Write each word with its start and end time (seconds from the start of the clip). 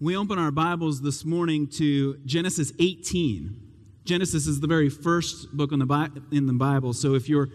we 0.00 0.16
open 0.16 0.38
our 0.38 0.52
Bibles 0.52 1.02
this 1.02 1.24
morning 1.24 1.66
to 1.66 2.18
Genesis 2.24 2.72
18. 2.78 3.60
Genesis 4.04 4.46
is 4.46 4.60
the 4.60 4.68
very 4.68 4.88
first 4.88 5.56
book 5.56 5.72
in 5.72 5.80
the, 5.80 5.86
Bi- 5.86 6.10
in 6.30 6.46
the 6.46 6.52
Bible, 6.52 6.92
so 6.92 7.14
if 7.14 7.28
you're 7.28 7.48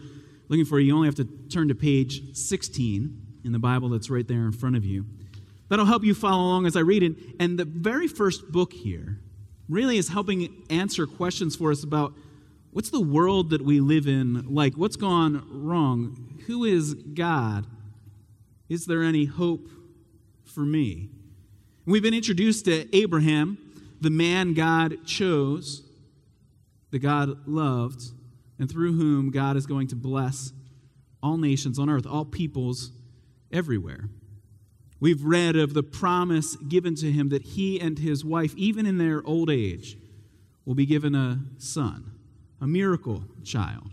looking 0.50 0.66
for 0.66 0.78
it, 0.78 0.84
you 0.84 0.94
only 0.94 1.08
have 1.08 1.16
to 1.16 1.24
turn 1.50 1.70
to 1.70 1.76
page 1.76 2.36
16 2.36 3.40
in 3.46 3.52
the 3.54 3.60
Bible 3.60 3.88
that's 3.88 4.10
right 4.10 4.28
there 4.28 4.42
in 4.42 4.52
front 4.52 4.76
of 4.76 4.84
you. 4.84 5.06
That'll 5.70 5.86
help 5.86 6.04
you 6.04 6.14
follow 6.14 6.44
along 6.44 6.66
as 6.66 6.76
I 6.76 6.82
read 6.82 7.02
it. 7.02 7.14
And 7.40 7.58
the 7.58 7.64
very 7.64 8.10
first 8.10 8.52
book 8.52 8.74
here 8.74 9.20
really 9.70 9.98
is 9.98 10.10
helping 10.10 10.66
answer 10.70 11.08
questions 11.08 11.56
for 11.56 11.72
us 11.72 11.82
about 11.82 12.14
what's 12.72 12.90
the 12.90 13.00
world 13.00 13.52
that 13.52 13.62
we 13.62 13.80
live 13.80 14.06
in 14.06 14.54
like? 14.54 14.74
What's 14.74 14.98
gone 14.98 15.48
wrong? 15.50 16.42
Who 16.48 16.66
is 16.66 16.94
God? 16.94 17.66
Is 18.68 18.86
there 18.86 19.02
any 19.02 19.26
hope 19.26 19.70
for 20.44 20.62
me? 20.62 21.10
We've 21.86 22.02
been 22.02 22.14
introduced 22.14 22.64
to 22.66 22.96
Abraham, 22.96 23.58
the 24.00 24.10
man 24.10 24.54
God 24.54 25.06
chose, 25.06 25.84
the 26.92 27.00
God 27.00 27.46
loved, 27.46 28.02
and 28.58 28.72
through 28.72 28.94
whom 28.94 29.32
God 29.32 29.58
is 29.58 29.66
going 29.66 29.88
to 29.88 29.96
bless 29.98 30.54
all 31.22 31.36
nations 31.36 31.78
on 31.78 31.90
earth, 31.90 32.08
all 32.08 32.24
peoples 32.24 32.92
everywhere. 33.52 34.08
We've 35.02 35.26
read 35.26 35.58
of 35.58 35.74
the 35.74 35.84
promise 35.84 36.56
given 36.56 36.96
to 36.96 37.12
him 37.12 37.28
that 37.30 37.42
he 37.42 37.82
and 37.82 38.00
his 38.00 38.24
wife, 38.24 38.54
even 38.56 38.86
in 38.86 38.98
their 38.98 39.22
old 39.26 39.50
age, 39.50 39.98
will 40.64 40.76
be 40.76 40.86
given 40.86 41.14
a 41.16 41.40
son, 41.58 42.14
a 42.62 42.68
miracle 42.68 43.26
child. 43.44 43.92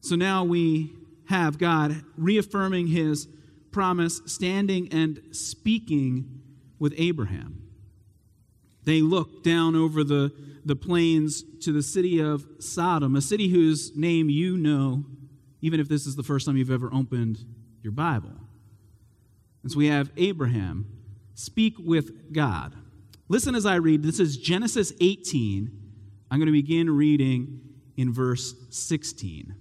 So 0.00 0.16
now 0.16 0.44
we 0.44 0.94
have 1.26 1.58
God 1.58 2.02
reaffirming 2.16 2.86
his 2.86 3.28
promise, 3.72 4.20
standing 4.26 4.92
and 4.92 5.20
speaking 5.32 6.40
with 6.78 6.94
Abraham. 6.96 7.62
They 8.84 9.00
look 9.00 9.42
down 9.42 9.76
over 9.76 10.02
the, 10.04 10.32
the 10.64 10.76
plains 10.76 11.42
to 11.60 11.72
the 11.72 11.82
city 11.82 12.20
of 12.20 12.44
Sodom, 12.58 13.16
a 13.16 13.20
city 13.20 13.48
whose 13.48 13.96
name 13.96 14.28
you 14.28 14.56
know, 14.56 15.04
even 15.60 15.80
if 15.80 15.88
this 15.88 16.06
is 16.06 16.16
the 16.16 16.22
first 16.22 16.46
time 16.46 16.56
you've 16.56 16.70
ever 16.70 16.90
opened 16.92 17.38
your 17.82 17.92
Bible. 17.92 18.32
And 19.62 19.70
so 19.70 19.78
we 19.78 19.86
have 19.86 20.10
Abraham 20.16 20.86
speak 21.34 21.74
with 21.78 22.32
God. 22.32 22.74
Listen 23.28 23.54
as 23.54 23.64
I 23.64 23.76
read. 23.76 24.02
This 24.02 24.20
is 24.20 24.36
Genesis 24.36 24.92
18. 25.00 25.70
I'm 26.30 26.38
going 26.38 26.46
to 26.46 26.52
begin 26.52 26.90
reading 26.90 27.60
in 27.96 28.12
verse 28.12 28.54
16. 28.70 29.54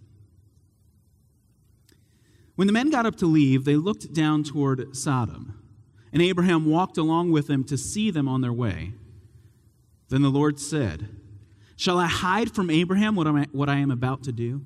When 2.62 2.68
the 2.68 2.74
men 2.74 2.92
got 2.92 3.08
up 3.08 3.16
to 3.16 3.26
leave, 3.26 3.66
they 3.66 3.76
looked 3.76 4.14
down 4.14 4.44
toward 4.44 4.96
Sodom, 4.96 5.60
and 6.14 6.22
Abraham 6.22 6.68
walked 6.68 6.96
along 7.00 7.32
with 7.32 7.48
them 7.48 7.64
to 7.64 7.76
see 7.76 8.12
them 8.12 8.28
on 8.28 8.42
their 8.42 8.54
way. 8.54 8.94
Then 10.10 10.22
the 10.22 10.30
Lord 10.30 10.60
said, 10.60 11.10
Shall 11.76 11.98
I 11.98 12.06
hide 12.06 12.54
from 12.54 12.70
Abraham 12.70 13.16
what, 13.16 13.26
I, 13.26 13.48
what 13.52 13.68
I 13.68 13.78
am 13.78 13.90
about 13.90 14.22
to 14.26 14.32
do? 14.32 14.64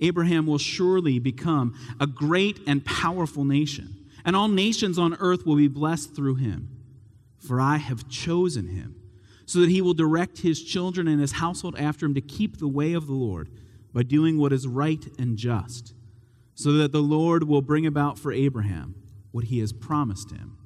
Abraham 0.00 0.48
will 0.48 0.58
surely 0.58 1.20
become 1.20 1.78
a 2.00 2.08
great 2.08 2.58
and 2.66 2.84
powerful 2.84 3.44
nation, 3.44 4.08
and 4.24 4.34
all 4.34 4.48
nations 4.48 4.98
on 4.98 5.14
earth 5.20 5.46
will 5.46 5.54
be 5.54 5.68
blessed 5.68 6.16
through 6.16 6.34
him. 6.34 6.68
For 7.38 7.60
I 7.60 7.76
have 7.76 8.08
chosen 8.08 8.66
him, 8.66 9.00
so 9.44 9.60
that 9.60 9.70
he 9.70 9.80
will 9.80 9.94
direct 9.94 10.38
his 10.38 10.60
children 10.60 11.06
and 11.06 11.20
his 11.20 11.30
household 11.30 11.76
after 11.78 12.04
him 12.04 12.14
to 12.14 12.20
keep 12.20 12.56
the 12.56 12.66
way 12.66 12.94
of 12.94 13.06
the 13.06 13.12
Lord 13.12 13.48
by 13.94 14.02
doing 14.02 14.38
what 14.38 14.52
is 14.52 14.66
right 14.66 15.06
and 15.20 15.36
just 15.36 15.92
so 16.56 16.72
that 16.72 16.90
the 16.90 17.02
Lord 17.02 17.44
will 17.44 17.62
bring 17.62 17.86
about 17.86 18.18
for 18.18 18.32
Abraham 18.32 18.96
what 19.30 19.44
he 19.44 19.60
has 19.60 19.72
promised 19.72 20.30
him. 20.30 20.56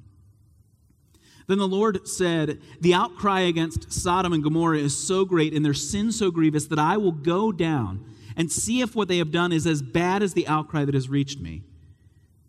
Then 1.47 1.57
the 1.57 1.67
Lord 1.67 2.07
said, 2.07 2.61
The 2.79 2.93
outcry 2.93 3.41
against 3.41 3.91
Sodom 3.91 4.31
and 4.31 4.41
Gomorrah 4.41 4.77
is 4.77 4.97
so 4.97 5.25
great 5.25 5.53
and 5.53 5.65
their 5.65 5.73
sin 5.73 6.13
so 6.13 6.31
grievous 6.31 6.65
that 6.67 6.79
I 6.79 6.95
will 6.95 7.11
go 7.11 7.51
down 7.51 8.05
and 8.37 8.49
see 8.49 8.79
if 8.79 8.95
what 8.95 9.09
they 9.09 9.17
have 9.17 9.31
done 9.31 9.51
is 9.51 9.67
as 9.67 9.81
bad 9.81 10.23
as 10.23 10.33
the 10.33 10.47
outcry 10.47 10.85
that 10.85 10.95
has 10.95 11.09
reached 11.09 11.41
me. 11.41 11.63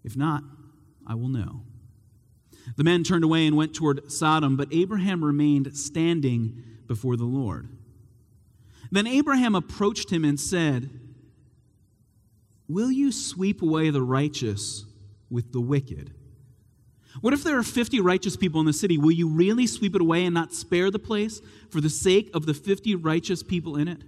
If 0.05 0.17
not, 0.17 0.45
I 1.05 1.17
will 1.17 1.29
know. 1.29 1.63
The 2.77 2.85
men 2.85 3.03
turned 3.03 3.25
away 3.25 3.45
and 3.45 3.57
went 3.57 3.75
toward 3.75 4.13
Sodom, 4.13 4.57
but 4.57 4.69
Abraham 4.71 5.25
remained 5.25 5.77
standing 5.77 6.63
before 6.87 7.17
the 7.17 7.25
Lord. 7.25 7.69
Then 8.93 9.09
Abraham 9.09 9.57
approached 9.57 10.11
him 10.11 10.25
and 10.25 10.39
said, 10.39 10.91
Will 12.69 12.91
you 12.91 13.13
sweep 13.13 13.63
away 13.63 13.91
the 13.91 14.03
righteous 14.03 14.85
with 15.31 15.53
the 15.53 15.61
wicked? 15.61 16.13
What 17.21 17.35
if 17.35 17.45
there 17.45 17.59
are 17.59 17.63
50 17.63 18.01
righteous 18.01 18.37
people 18.37 18.61
in 18.61 18.67
the 18.67 18.73
city? 18.73 18.97
Will 18.97 19.13
you 19.13 19.29
really 19.29 19.67
sweep 19.67 19.95
it 19.95 20.01
away 20.01 20.25
and 20.25 20.35
not 20.35 20.55
spare 20.55 20.91
the 20.91 20.99
place 20.99 21.41
for 21.71 21.81
the 21.81 21.91
sake 21.91 22.31
of 22.33 22.47
the 22.47 22.55
50 22.55 22.95
righteous 22.95 23.43
people 23.43 23.77
in 23.77 23.89
it? 23.89 24.03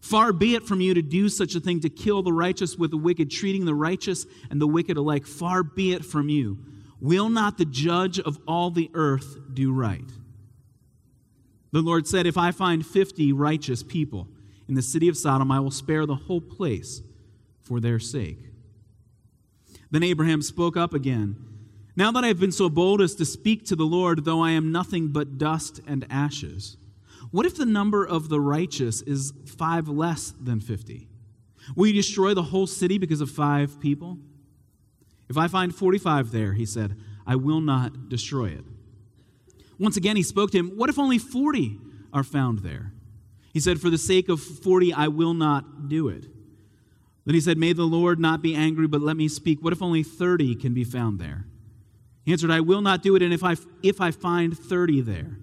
Far 0.00 0.32
be 0.32 0.54
it 0.54 0.64
from 0.64 0.80
you 0.80 0.94
to 0.94 1.02
do 1.02 1.28
such 1.28 1.56
a 1.56 1.60
thing 1.60 1.80
to 1.80 1.88
kill 1.88 2.22
the 2.22 2.32
righteous 2.32 2.76
with 2.76 2.92
the 2.92 2.96
wicked, 2.96 3.30
treating 3.30 3.64
the 3.64 3.74
righteous 3.74 4.26
and 4.50 4.60
the 4.60 4.66
wicked 4.66 4.96
alike. 4.96 5.26
Far 5.26 5.64
be 5.64 5.92
it 5.92 6.04
from 6.04 6.28
you. 6.28 6.58
Will 7.00 7.28
not 7.28 7.58
the 7.58 7.64
judge 7.64 8.20
of 8.20 8.38
all 8.46 8.70
the 8.70 8.90
earth 8.94 9.36
do 9.52 9.72
right? 9.72 10.04
The 11.72 11.82
Lord 11.82 12.06
said, 12.06 12.26
If 12.26 12.38
I 12.38 12.52
find 12.52 12.86
50 12.86 13.32
righteous 13.32 13.82
people 13.82 14.28
in 14.68 14.74
the 14.74 14.82
city 14.82 15.08
of 15.08 15.16
Sodom, 15.16 15.50
I 15.50 15.60
will 15.60 15.70
spare 15.70 16.06
the 16.06 16.14
whole 16.14 16.40
place 16.40 17.02
for 17.68 17.80
their 17.80 17.98
sake. 17.98 18.38
Then 19.90 20.02
Abraham 20.02 20.42
spoke 20.42 20.76
up 20.76 20.94
again. 20.94 21.36
Now 21.96 22.10
that 22.12 22.24
I 22.24 22.28
have 22.28 22.40
been 22.40 22.52
so 22.52 22.68
bold 22.68 23.00
as 23.00 23.14
to 23.16 23.24
speak 23.24 23.66
to 23.66 23.76
the 23.76 23.84
Lord, 23.84 24.24
though 24.24 24.40
I 24.40 24.52
am 24.52 24.72
nothing 24.72 25.08
but 25.08 25.36
dust 25.36 25.80
and 25.86 26.06
ashes, 26.08 26.76
what 27.30 27.44
if 27.44 27.56
the 27.56 27.66
number 27.66 28.04
of 28.06 28.28
the 28.28 28.40
righteous 28.40 29.02
is 29.02 29.32
five 29.46 29.88
less 29.88 30.30
than 30.30 30.60
50? 30.60 31.08
Will 31.76 31.88
you 31.88 31.92
destroy 31.92 32.34
the 32.34 32.44
whole 32.44 32.66
city 32.66 32.98
because 32.98 33.20
of 33.20 33.30
five 33.30 33.80
people? 33.80 34.18
If 35.28 35.36
I 35.36 35.48
find 35.48 35.74
45 35.74 36.30
there, 36.30 36.54
he 36.54 36.64
said, 36.64 36.96
I 37.26 37.36
will 37.36 37.60
not 37.60 38.08
destroy 38.08 38.46
it. 38.46 38.64
Once 39.78 39.96
again, 39.96 40.16
he 40.16 40.22
spoke 40.22 40.50
to 40.52 40.58
him, 40.58 40.70
What 40.70 40.88
if 40.88 40.98
only 40.98 41.18
40 41.18 41.78
are 42.12 42.24
found 42.24 42.60
there? 42.60 42.92
He 43.52 43.60
said, 43.60 43.80
For 43.80 43.90
the 43.90 43.98
sake 43.98 44.28
of 44.28 44.40
40, 44.40 44.92
I 44.92 45.08
will 45.08 45.34
not 45.34 45.88
do 45.88 46.08
it. 46.08 46.26
Then 47.28 47.34
he 47.34 47.42
said, 47.42 47.58
May 47.58 47.74
the 47.74 47.84
Lord 47.84 48.18
not 48.18 48.40
be 48.40 48.54
angry, 48.54 48.86
but 48.86 49.02
let 49.02 49.14
me 49.14 49.28
speak. 49.28 49.62
What 49.62 49.74
if 49.74 49.82
only 49.82 50.02
30 50.02 50.54
can 50.54 50.72
be 50.72 50.82
found 50.82 51.18
there? 51.18 51.44
He 52.24 52.32
answered, 52.32 52.50
I 52.50 52.60
will 52.60 52.80
not 52.80 53.02
do 53.02 53.16
it, 53.16 53.22
and 53.22 53.34
if 53.34 53.44
I, 53.44 53.54
if 53.82 54.00
I 54.00 54.12
find 54.12 54.56
30 54.58 55.02
there. 55.02 55.36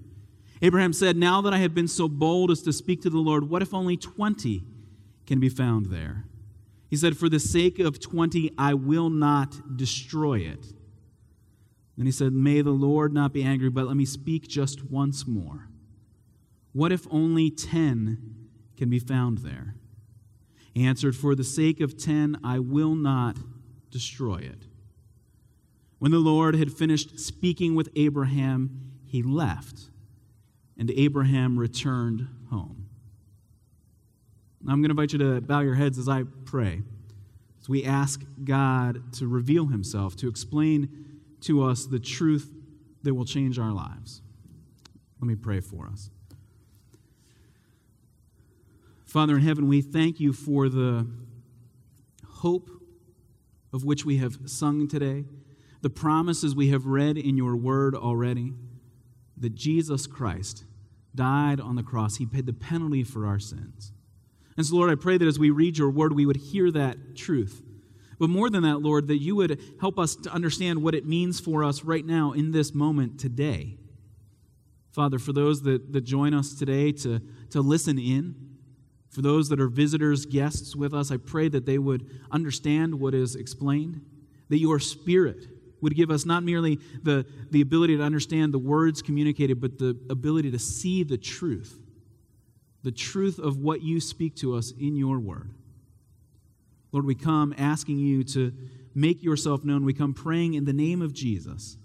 Abraham 0.64 0.94
said, 0.94 1.16
Now 1.16 1.42
that 1.42 1.54
I 1.54 1.60
have 1.60 1.76
been 1.76 1.88
so 1.88 2.10
bold 2.10 2.50
as 2.50 2.64
to 2.64 2.74
speak 2.74 3.04
to 3.04 3.12
the 3.12 3.20
Lord, 3.20 3.52
what 3.52 3.62
if 3.62 3.72
only 3.72 3.98
20 3.98 4.64
can 5.28 5.40
be 5.40 5.48
found 5.48 5.92
there? 5.92 6.26
He 6.90 6.96
said, 6.96 7.18
For 7.18 7.30
the 7.30 7.40
sake 7.40 7.78
of 7.78 8.00
20, 8.00 8.54
I 8.58 8.74
will 8.74 9.12
not 9.12 9.78
destroy 9.78 10.40
it. 10.40 10.66
Then 11.98 12.08
he 12.08 12.12
said, 12.12 12.34
May 12.34 12.62
the 12.62 12.72
Lord 12.72 13.14
not 13.14 13.32
be 13.32 13.44
angry, 13.44 13.70
but 13.70 13.86
let 13.86 13.96
me 13.96 14.06
speak 14.06 14.48
just 14.48 14.90
once 14.90 15.28
more. 15.28 15.70
What 16.74 16.92
if 16.92 17.06
only 17.12 17.52
10 17.52 18.48
can 18.76 18.90
be 18.90 18.98
found 18.98 19.44
there? 19.44 19.76
Answered, 20.76 21.16
For 21.16 21.36
the 21.36 21.44
sake 21.44 21.80
of 21.80 21.98
ten, 21.98 22.38
I 22.44 22.60
will 22.60 22.96
not 22.96 23.38
destroy 23.90 24.38
it. 24.38 24.68
When 26.00 26.12
the 26.12 26.20
Lord 26.20 26.56
had 26.56 26.72
finished 26.72 27.20
speaking 27.20 27.76
with 27.76 27.90
Abraham, 27.96 28.92
he 29.06 29.24
left, 29.24 29.90
and 30.78 30.92
Abraham 30.92 31.58
returned 31.58 32.28
home. 32.50 32.90
Now, 34.62 34.74
I'm 34.74 34.82
going 34.82 34.90
to 34.90 34.94
invite 34.94 35.14
you 35.14 35.20
to 35.20 35.42
bow 35.42 35.62
your 35.62 35.76
heads 35.76 35.98
as 35.98 36.10
I 36.10 36.24
pray, 36.44 36.82
as 37.62 37.70
we 37.70 37.86
ask 37.86 38.24
God 38.44 39.14
to 39.14 39.28
reveal 39.28 39.68
himself, 39.68 40.16
to 40.18 40.28
explain 40.28 41.22
to 41.42 41.64
us 41.64 41.86
the 41.86 42.00
truth 42.00 42.52
that 43.04 43.14
will 43.14 43.26
change 43.26 43.60
our 43.60 43.72
lives. 43.72 44.22
Let 45.22 45.28
me 45.28 45.36
pray 45.36 45.62
for 45.62 45.88
us. 45.88 46.10
Father 49.16 49.38
in 49.38 49.44
heaven, 49.44 49.70
we 49.70 49.82
thank 49.82 50.20
you 50.20 50.34
for 50.34 50.68
the 50.68 51.08
hope 52.28 52.70
of 53.72 53.86
which 53.86 54.04
we 54.04 54.18
have 54.18 54.38
sung 54.46 54.90
today, 54.90 55.24
the 55.80 55.90
promises 55.90 56.54
we 56.54 56.72
have 56.72 56.86
read 56.86 57.18
in 57.18 57.38
your 57.38 57.56
word 57.56 57.96
already, 57.96 58.52
that 59.38 59.56
Jesus 59.56 60.06
Christ 60.06 60.66
died 61.16 61.62
on 61.62 61.78
the 61.78 61.82
cross. 61.82 62.18
He 62.18 62.26
paid 62.26 62.46
the 62.46 62.52
penalty 62.52 63.06
for 63.06 63.26
our 63.26 63.40
sins. 63.40 63.94
And 64.58 64.66
so, 64.66 64.76
Lord, 64.76 64.92
I 64.92 64.96
pray 64.96 65.18
that 65.18 65.26
as 65.26 65.40
we 65.40 65.50
read 65.50 65.78
your 65.78 65.92
word, 65.92 66.12
we 66.12 66.26
would 66.26 66.36
hear 66.36 66.70
that 66.72 67.16
truth. 67.16 67.64
But 68.20 68.30
more 68.30 68.50
than 68.50 68.64
that, 68.64 68.80
Lord, 68.80 69.08
that 69.08 69.22
you 69.22 69.38
would 69.38 69.62
help 69.80 69.98
us 69.98 70.18
to 70.18 70.30
understand 70.30 70.84
what 70.84 70.94
it 70.94 71.06
means 71.06 71.40
for 71.40 71.64
us 71.64 71.86
right 71.86 72.06
now 72.06 72.34
in 72.34 72.52
this 72.52 72.74
moment 72.74 73.18
today. 73.18 73.78
Father, 74.92 75.20
for 75.20 75.32
those 75.32 75.62
that, 75.62 75.94
that 75.94 76.02
join 76.02 76.34
us 76.34 76.54
today 76.54 76.92
to, 76.92 77.22
to 77.52 77.62
listen 77.62 77.98
in, 77.98 78.55
for 79.16 79.22
those 79.22 79.48
that 79.48 79.62
are 79.62 79.70
visitors, 79.70 80.26
guests 80.26 80.76
with 80.76 80.94
us, 80.94 81.10
I 81.10 81.16
pray 81.16 81.48
that 81.48 81.66
they 81.66 81.78
would 81.78 82.06
understand 82.32 83.00
what 83.00 83.14
is 83.14 83.38
explained, 83.38 84.02
that 84.50 84.58
your 84.58 84.78
spirit 84.78 85.48
would 85.80 85.96
give 85.96 86.12
us 86.12 86.26
not 86.26 86.44
merely 86.44 86.80
the, 87.02 87.26
the 87.50 87.62
ability 87.62 87.96
to 87.96 88.04
understand 88.04 88.54
the 88.54 88.60
words 88.60 89.02
communicated, 89.02 89.62
but 89.62 89.78
the 89.80 89.98
ability 90.10 90.52
to 90.52 90.60
see 90.60 91.02
the 91.04 91.18
truth, 91.18 91.80
the 92.84 92.92
truth 92.92 93.40
of 93.40 93.60
what 93.60 93.82
you 93.82 94.02
speak 94.02 94.36
to 94.36 94.54
us 94.54 94.74
in 94.78 94.98
your 94.98 95.18
word. 95.18 95.50
Lord, 96.92 97.06
we 97.06 97.16
come 97.16 97.56
asking 97.58 98.00
you 98.00 98.26
to 98.26 98.52
make 98.94 99.24
yourself 99.24 99.64
known. 99.64 99.86
We 99.86 99.94
come 99.94 100.14
praying 100.14 100.56
in 100.56 100.66
the 100.66 100.74
name 100.74 101.02
of 101.02 101.14
Jesus. 101.14 101.78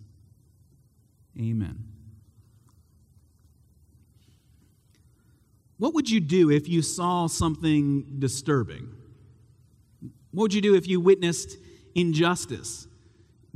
Amen. 1.39 1.90
What 5.81 5.95
would 5.95 6.11
you 6.11 6.21
do 6.21 6.51
if 6.51 6.69
you 6.69 6.83
saw 6.83 7.27
something 7.27 8.19
disturbing? 8.19 8.87
What 10.31 10.43
would 10.43 10.55
you 10.55 10.61
do 10.61 10.75
if 10.75 10.87
you 10.87 11.01
witnessed 11.01 11.57
injustice? 11.95 12.87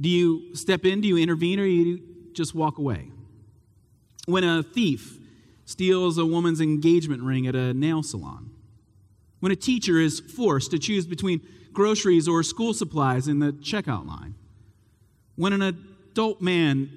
Do 0.01 0.09
you 0.09 0.57
step 0.57 0.87
in, 0.87 1.03
do 1.03 1.09
you 1.09 1.19
intervene, 1.19 1.61
or 1.61 1.65
do 1.65 1.71
you 1.71 2.03
just 2.33 2.55
walk 2.55 2.79
away? 2.79 3.11
When 4.25 4.43
a 4.43 4.63
thief 4.63 5.19
steals 5.67 6.17
a 6.17 6.25
woman's 6.25 6.63
engagement 6.63 7.23
ring 7.23 7.47
at 7.47 7.55
a 7.55 7.75
nail 7.75 8.03
salon, 8.03 8.49
when 9.41 9.53
a 9.53 9.57
teacher 9.57 10.01
is 10.01 10.19
forced 10.19 10.71
to 10.71 10.79
choose 10.79 11.07
between 11.07 11.43
groceries 11.75 12.27
or 12.27 12.43
school 12.43 12.73
supplies 12.73 13.29
in 13.29 13.41
the 13.41 13.53
checkout 13.53 14.07
line, 14.07 14.35
when 15.37 15.53
an 15.53 15.61
adult 15.61 16.41
man, 16.41 16.89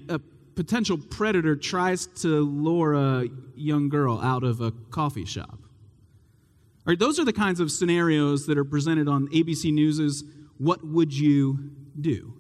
potential 0.58 0.98
predator 0.98 1.56
tries 1.56 2.08
to 2.08 2.42
lure 2.42 2.96
a 2.96 3.28
young 3.56 3.90
girl 3.90 4.20
out 4.20 4.44
of 4.44 4.60
a 4.60 4.72
coffee 4.90 5.24
shop. 5.24 5.54
All 5.54 6.92
right, 6.92 7.00
those 7.00 7.20
are 7.20 7.26
the 7.26 7.32
kinds 7.32 7.60
of 7.60 7.72
scenarios 7.72 8.48
that 8.48 8.58
are 8.58 8.66
presented 8.66 9.08
on 9.08 9.28
ABC 9.28 9.72
News's 9.72 10.24
What 10.58 10.86
Would 10.86 11.14
You 11.14 11.60
Do? 12.02 12.34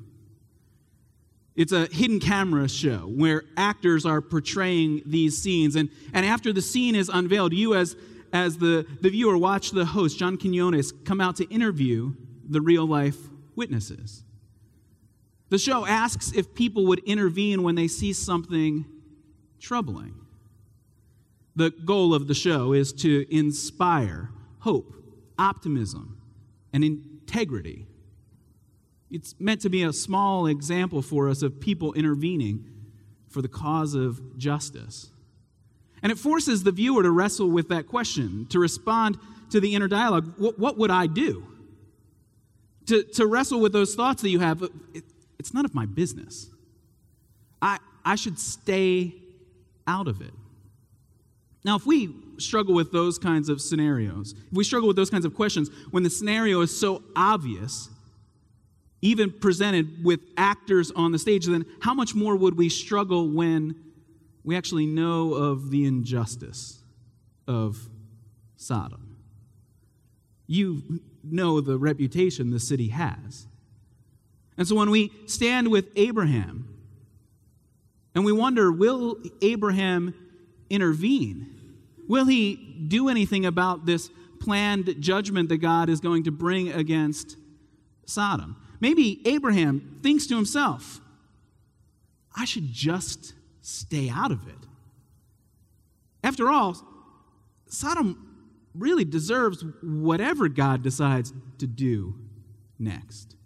It's 1.55 1.71
a 1.71 1.85
hidden 1.85 2.19
camera 2.19 2.67
show 2.67 2.99
where 3.07 3.43
actors 3.55 4.03
are 4.05 4.21
portraying 4.21 5.03
these 5.05 5.37
scenes. 5.37 5.75
And, 5.75 5.89
and 6.11 6.25
after 6.25 6.51
the 6.51 6.61
scene 6.61 6.95
is 6.95 7.09
unveiled, 7.09 7.53
you, 7.53 7.75
as, 7.75 7.95
as 8.33 8.57
the, 8.57 8.85
the 9.01 9.09
viewer, 9.09 9.37
watch 9.37 9.71
the 9.71 9.85
host, 9.85 10.17
John 10.17 10.37
Quinones, 10.37 10.91
come 11.05 11.21
out 11.21 11.35
to 11.35 11.45
interview 11.49 12.13
the 12.47 12.61
real 12.61 12.87
life 12.87 13.17
witnesses. 13.55 14.23
The 15.49 15.57
show 15.57 15.85
asks 15.85 16.31
if 16.33 16.53
people 16.53 16.85
would 16.88 16.99
intervene 16.99 17.63
when 17.63 17.75
they 17.75 17.88
see 17.88 18.13
something 18.13 18.85
troubling. 19.59 20.13
The 21.55 21.71
goal 21.71 22.13
of 22.13 22.27
the 22.27 22.35
show 22.35 22.73
is 22.73 22.94
to 22.94 23.25
inspire 23.35 24.29
hope, 24.59 24.94
optimism, 25.39 26.21
and 26.73 26.83
integrity. 26.83 27.88
It's 29.09 29.35
meant 29.39 29.61
to 29.61 29.69
be 29.69 29.83
a 29.83 29.94
small 29.94 30.47
example 30.47 31.01
for 31.01 31.29
us 31.29 31.41
of 31.41 31.59
people 31.59 31.93
intervening 31.93 32.69
for 33.29 33.41
the 33.41 33.47
cause 33.47 33.93
of 33.93 34.38
justice. 34.38 35.09
And 36.03 36.11
it 36.11 36.17
forces 36.17 36.63
the 36.63 36.71
viewer 36.71 37.03
to 37.03 37.11
wrestle 37.11 37.50
with 37.50 37.69
that 37.69 37.88
question, 37.88 38.45
to 38.50 38.59
respond 38.59 39.17
to 39.50 39.59
the 39.59 39.73
inner 39.75 39.88
dialogue 39.88 40.33
what, 40.38 40.59
what 40.59 40.77
would 40.77 40.91
I 40.91 41.07
do? 41.07 41.47
To, 42.88 43.03
to 43.03 43.25
wrestle 43.25 43.59
with 43.59 43.73
those 43.73 43.95
thoughts 43.95 44.21
that 44.21 44.29
you 44.29 44.39
have. 44.39 44.63
It, 45.38 45.48
it's 45.48 45.54
none 45.54 45.66
of 45.66 45.74
my 45.74 45.86
business. 45.86 46.50
I, 47.62 47.80
I 48.04 48.16
should 48.16 48.39
stay 48.39 49.13
out 49.88 50.07
of 50.07 50.22
it. 50.22 50.34
Now, 51.63 51.75
if 51.75 51.86
we 51.86 52.13
struggle 52.38 52.74
with 52.74 52.92
those 52.92 53.18
kinds 53.18 53.50
of 53.50 53.62
scenarios, 53.62 54.34
if 54.34 54.54
we 54.54 54.63
struggle 54.63 54.88
with 54.88 54.95
those 54.95 55.10
kinds 55.10 55.25
of 55.25 55.34
questions, 55.34 55.69
when 55.92 56.04
the 56.04 56.10
scenario 56.10 56.62
is 56.62 56.78
so 56.78 57.04
obvious, 57.16 57.89
even 59.01 59.31
presented 59.31 60.04
with 60.04 60.19
actors 60.38 60.92
on 60.92 61.12
the 61.12 61.19
stage, 61.19 61.45
then 61.45 61.66
how 61.81 61.94
much 61.94 62.16
more 62.16 62.36
would 62.36 62.57
we 62.57 62.69
struggle 62.69 63.30
when 63.30 63.75
we 64.44 64.56
actually 64.56 64.86
know 64.86 65.34
of 65.34 65.72
the 65.72 65.86
injustice 65.86 66.80
of 67.48 67.89
Sodom? 68.56 69.18
You 70.48 71.01
know 71.24 71.60
the 71.60 71.78
reputation 71.78 72.51
the 72.51 72.60
city 72.60 72.88
has. 72.89 73.48
And 74.57 74.68
so 74.68 74.75
when 74.75 74.89
we 74.89 75.12
stand 75.27 75.69
with 75.69 75.89
Abraham 75.95 76.68
and 78.15 78.25
we 78.25 78.31
wonder, 78.31 78.71
will 78.71 79.18
Abraham 79.42 80.13
intervene? 80.69 81.54
Will 82.07 82.25
he 82.25 82.56
do 82.88 83.09
anything 83.09 83.45
about 83.45 83.86
this 83.86 84.09
planned 84.39 84.95
judgment 85.00 85.50
that 85.50 85.57
God 85.57 85.89
is 85.89 86.00
going 86.00 86.24
to 86.24 86.31
bring 86.31 86.71
against 86.71 87.38
Sodom? 88.06 88.56
Maybe 88.80 89.21
Abraham 89.25 90.00
thinks 90.01 90.25
to 90.27 90.36
himself, 90.36 91.00
I 92.36 92.45
should 92.45 92.71
just 92.71 93.33
stay 93.62 94.10
out 94.10 94.31
of 94.31 94.48
it. 94.48 94.56
After 96.24 96.50
all, 96.50 96.75
Sodom 97.68 98.24
really 98.74 99.06
deserves 99.06 99.63
whatever 99.81 100.48
God 100.48 100.83
decides 100.83 101.33
to 101.60 101.68
do 101.68 102.15
next. 102.77 103.37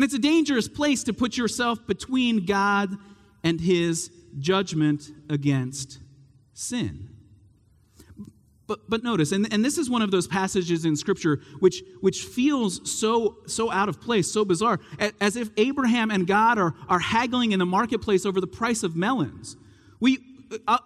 And 0.00 0.04
it's 0.06 0.14
a 0.14 0.18
dangerous 0.18 0.66
place 0.66 1.04
to 1.04 1.12
put 1.12 1.36
yourself 1.36 1.86
between 1.86 2.46
God 2.46 2.96
and 3.44 3.60
his 3.60 4.10
judgment 4.38 5.10
against 5.28 5.98
sin. 6.54 7.10
But, 8.66 8.88
but 8.88 9.04
notice, 9.04 9.30
and, 9.32 9.52
and 9.52 9.62
this 9.62 9.76
is 9.76 9.90
one 9.90 10.00
of 10.00 10.10
those 10.10 10.26
passages 10.26 10.86
in 10.86 10.96
Scripture 10.96 11.42
which, 11.58 11.82
which 12.00 12.22
feels 12.22 12.90
so, 12.90 13.40
so 13.46 13.70
out 13.70 13.90
of 13.90 14.00
place, 14.00 14.32
so 14.32 14.42
bizarre, 14.42 14.80
as 15.20 15.36
if 15.36 15.50
Abraham 15.58 16.10
and 16.10 16.26
God 16.26 16.56
are, 16.56 16.74
are 16.88 16.98
haggling 16.98 17.52
in 17.52 17.58
the 17.58 17.66
marketplace 17.66 18.24
over 18.24 18.40
the 18.40 18.46
price 18.46 18.82
of 18.82 18.96
melons. 18.96 19.58
We, 20.00 20.20
uh, 20.66 20.78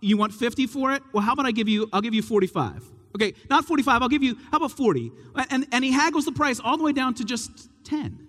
you 0.00 0.16
want 0.16 0.32
50 0.32 0.68
for 0.68 0.92
it? 0.92 1.02
Well, 1.12 1.24
how 1.24 1.32
about 1.32 1.46
I 1.46 1.50
give 1.50 1.68
you, 1.68 1.88
I'll 1.92 2.02
give 2.02 2.14
you 2.14 2.22
45. 2.22 2.88
Okay, 3.16 3.34
not 3.48 3.64
45, 3.64 4.00
I'll 4.00 4.08
give 4.08 4.22
you, 4.22 4.36
how 4.52 4.58
about 4.58 4.70
40? 4.70 5.10
And, 5.50 5.66
and 5.72 5.82
he 5.82 5.90
haggles 5.90 6.24
the 6.24 6.30
price 6.30 6.60
all 6.60 6.76
the 6.76 6.84
way 6.84 6.92
down 6.92 7.14
to 7.14 7.24
just 7.24 7.68
10. 7.82 8.28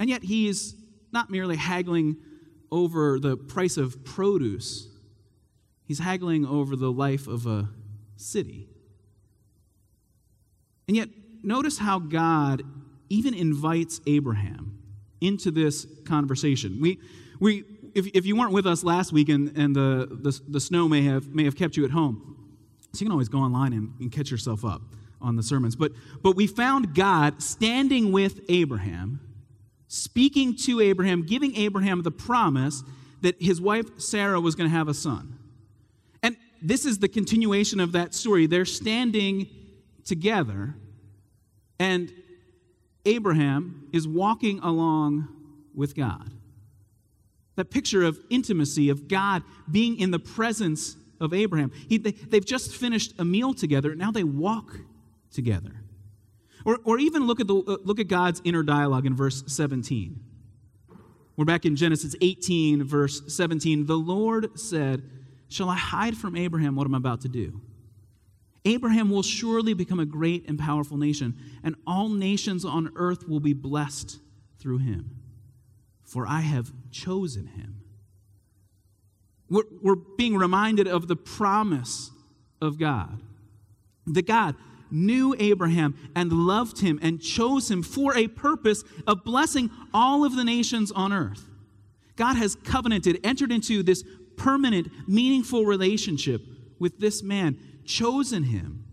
And 0.00 0.08
yet 0.08 0.24
he 0.24 0.48
is 0.48 0.74
not 1.12 1.30
merely 1.30 1.56
haggling 1.56 2.16
over 2.72 3.20
the 3.20 3.36
price 3.36 3.76
of 3.76 4.04
produce, 4.04 4.88
he's 5.84 5.98
haggling 5.98 6.46
over 6.46 6.74
the 6.74 6.90
life 6.90 7.28
of 7.28 7.46
a 7.46 7.68
city. 8.16 8.68
And 10.88 10.96
yet, 10.96 11.08
notice 11.42 11.78
how 11.78 11.98
God 11.98 12.62
even 13.08 13.34
invites 13.34 14.00
Abraham 14.06 14.78
into 15.20 15.50
this 15.50 15.86
conversation. 16.06 16.78
We, 16.80 16.98
we, 17.38 17.64
if, 17.94 18.06
if 18.14 18.24
you 18.24 18.36
weren't 18.36 18.52
with 18.52 18.66
us 18.66 18.82
last 18.82 19.12
week 19.12 19.28
and, 19.28 19.56
and 19.56 19.76
the, 19.76 20.08
the, 20.10 20.40
the 20.48 20.60
snow 20.60 20.88
may 20.88 21.02
have, 21.02 21.28
may 21.28 21.44
have 21.44 21.56
kept 21.56 21.76
you 21.76 21.84
at 21.84 21.90
home, 21.90 22.56
so 22.92 23.00
you 23.00 23.06
can 23.06 23.12
always 23.12 23.28
go 23.28 23.38
online 23.38 23.72
and, 23.72 23.92
and 24.00 24.10
catch 24.10 24.30
yourself 24.30 24.64
up 24.64 24.82
on 25.20 25.36
the 25.36 25.42
sermons. 25.42 25.76
But, 25.76 25.92
but 26.22 26.34
we 26.36 26.46
found 26.46 26.94
God 26.94 27.42
standing 27.42 28.12
with 28.12 28.40
Abraham 28.48 29.20
speaking 29.90 30.54
to 30.54 30.80
Abraham, 30.80 31.26
giving 31.26 31.56
Abraham 31.56 32.02
the 32.02 32.12
promise 32.12 32.84
that 33.22 33.34
his 33.42 33.60
wife 33.60 33.98
Sarah 33.98 34.40
was 34.40 34.54
going 34.54 34.70
to 34.70 34.74
have 34.74 34.86
a 34.86 34.94
son. 34.94 35.36
And 36.22 36.36
this 36.62 36.86
is 36.86 37.00
the 37.00 37.08
continuation 37.08 37.80
of 37.80 37.90
that 37.92 38.14
story. 38.14 38.46
They're 38.46 38.64
standing 38.64 39.48
together, 40.04 40.76
and 41.80 42.12
Abraham 43.04 43.88
is 43.92 44.06
walking 44.06 44.60
along 44.60 45.26
with 45.74 45.96
God. 45.96 46.30
That 47.56 47.70
picture 47.70 48.04
of 48.04 48.16
intimacy, 48.30 48.90
of 48.90 49.08
God 49.08 49.42
being 49.68 49.98
in 49.98 50.12
the 50.12 50.20
presence 50.20 50.96
of 51.20 51.34
Abraham. 51.34 51.72
He, 51.88 51.98
they, 51.98 52.12
they've 52.12 52.46
just 52.46 52.76
finished 52.76 53.14
a 53.18 53.24
meal 53.24 53.54
together, 53.54 53.90
and 53.90 53.98
now 53.98 54.12
they 54.12 54.24
walk 54.24 54.78
together. 55.32 55.72
Or, 56.64 56.78
or 56.84 56.98
even 56.98 57.26
look 57.26 57.40
at, 57.40 57.46
the, 57.46 57.56
uh, 57.56 57.76
look 57.84 58.00
at 58.00 58.08
God's 58.08 58.40
inner 58.44 58.62
dialogue 58.62 59.06
in 59.06 59.14
verse 59.14 59.42
17. 59.46 60.20
We're 61.36 61.44
back 61.44 61.64
in 61.64 61.76
Genesis 61.76 62.14
18, 62.20 62.84
verse 62.84 63.22
17. 63.28 63.86
The 63.86 63.96
Lord 63.96 64.58
said, 64.58 65.02
Shall 65.48 65.68
I 65.68 65.76
hide 65.76 66.16
from 66.16 66.36
Abraham 66.36 66.76
what 66.76 66.86
I'm 66.86 66.94
about 66.94 67.22
to 67.22 67.28
do? 67.28 67.60
Abraham 68.64 69.10
will 69.10 69.22
surely 69.22 69.72
become 69.72 69.98
a 70.00 70.04
great 70.04 70.46
and 70.48 70.58
powerful 70.58 70.96
nation, 70.96 71.34
and 71.62 71.76
all 71.86 72.08
nations 72.08 72.64
on 72.64 72.92
earth 72.94 73.26
will 73.26 73.40
be 73.40 73.54
blessed 73.54 74.18
through 74.58 74.78
him. 74.78 75.16
For 76.04 76.26
I 76.26 76.40
have 76.40 76.72
chosen 76.90 77.46
him. 77.46 77.82
We're, 79.48 79.64
we're 79.82 79.96
being 79.96 80.36
reminded 80.36 80.86
of 80.86 81.08
the 81.08 81.16
promise 81.16 82.10
of 82.60 82.78
God. 82.78 83.22
That 84.06 84.26
God 84.26 84.56
knew 84.90 85.34
Abraham 85.38 85.96
and 86.14 86.32
loved 86.32 86.80
him 86.80 86.98
and 87.02 87.20
chose 87.20 87.70
him 87.70 87.82
for 87.82 88.16
a 88.16 88.28
purpose 88.28 88.84
of 89.06 89.24
blessing 89.24 89.70
all 89.92 90.24
of 90.24 90.36
the 90.36 90.44
nations 90.44 90.90
on 90.92 91.12
earth. 91.12 91.48
God 92.16 92.36
has 92.36 92.54
covenanted, 92.56 93.20
entered 93.24 93.52
into 93.52 93.82
this 93.82 94.04
permanent, 94.36 94.88
meaningful 95.08 95.64
relationship 95.64 96.42
with 96.78 96.98
this 96.98 97.22
man, 97.22 97.58
chosen 97.84 98.44
him 98.44 98.84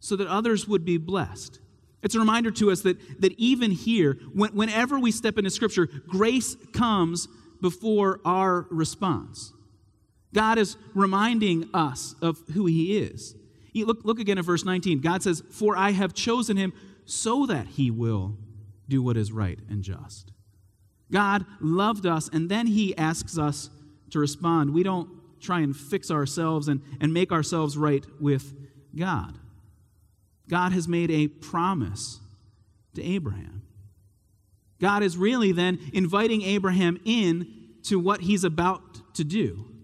so 0.00 0.16
that 0.16 0.28
others 0.28 0.68
would 0.68 0.84
be 0.84 0.98
blessed. 0.98 1.60
It's 2.02 2.14
a 2.14 2.18
reminder 2.18 2.50
to 2.52 2.70
us 2.70 2.82
that, 2.82 3.20
that 3.20 3.32
even 3.38 3.70
here, 3.70 4.18
when, 4.32 4.54
whenever 4.54 4.98
we 4.98 5.10
step 5.10 5.38
into 5.38 5.50
Scripture, 5.50 5.88
grace 6.06 6.56
comes 6.72 7.28
before 7.60 8.20
our 8.24 8.66
response. 8.70 9.52
God 10.32 10.58
is 10.58 10.76
reminding 10.94 11.68
us 11.72 12.14
of 12.20 12.38
who 12.52 12.66
He 12.66 12.98
is. 12.98 13.34
Look, 13.84 14.04
look 14.04 14.18
again 14.18 14.38
at 14.38 14.44
verse 14.44 14.64
19. 14.64 15.00
God 15.00 15.22
says, 15.22 15.42
For 15.50 15.76
I 15.76 15.90
have 15.90 16.14
chosen 16.14 16.56
him 16.56 16.72
so 17.04 17.46
that 17.46 17.66
he 17.68 17.90
will 17.90 18.36
do 18.88 19.02
what 19.02 19.16
is 19.16 19.32
right 19.32 19.58
and 19.68 19.82
just. 19.82 20.32
God 21.10 21.44
loved 21.60 22.06
us, 22.06 22.28
and 22.32 22.48
then 22.48 22.66
he 22.66 22.96
asks 22.96 23.38
us 23.38 23.70
to 24.10 24.18
respond. 24.18 24.72
We 24.72 24.82
don't 24.82 25.08
try 25.40 25.60
and 25.60 25.76
fix 25.76 26.10
ourselves 26.10 26.68
and, 26.68 26.82
and 27.00 27.12
make 27.12 27.30
ourselves 27.30 27.76
right 27.76 28.04
with 28.20 28.54
God. 28.96 29.38
God 30.48 30.72
has 30.72 30.88
made 30.88 31.10
a 31.10 31.28
promise 31.28 32.20
to 32.94 33.02
Abraham. 33.02 33.62
God 34.80 35.02
is 35.02 35.16
really 35.16 35.52
then 35.52 35.78
inviting 35.92 36.42
Abraham 36.42 37.00
in 37.04 37.46
to 37.84 37.98
what 37.98 38.22
he's 38.22 38.44
about 38.44 39.14
to 39.14 39.24
do. 39.24 39.75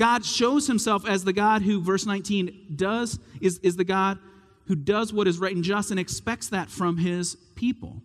God 0.00 0.24
shows 0.24 0.66
himself 0.66 1.06
as 1.06 1.24
the 1.24 1.32
God 1.34 1.60
who, 1.60 1.78
verse 1.82 2.06
19, 2.06 2.68
does, 2.74 3.18
is, 3.42 3.58
is 3.58 3.76
the 3.76 3.84
God 3.84 4.18
who 4.64 4.74
does 4.74 5.12
what 5.12 5.28
is 5.28 5.38
right 5.38 5.54
and 5.54 5.62
just 5.62 5.90
and 5.90 6.00
expects 6.00 6.48
that 6.48 6.70
from 6.70 6.96
his 6.96 7.36
people. 7.54 8.00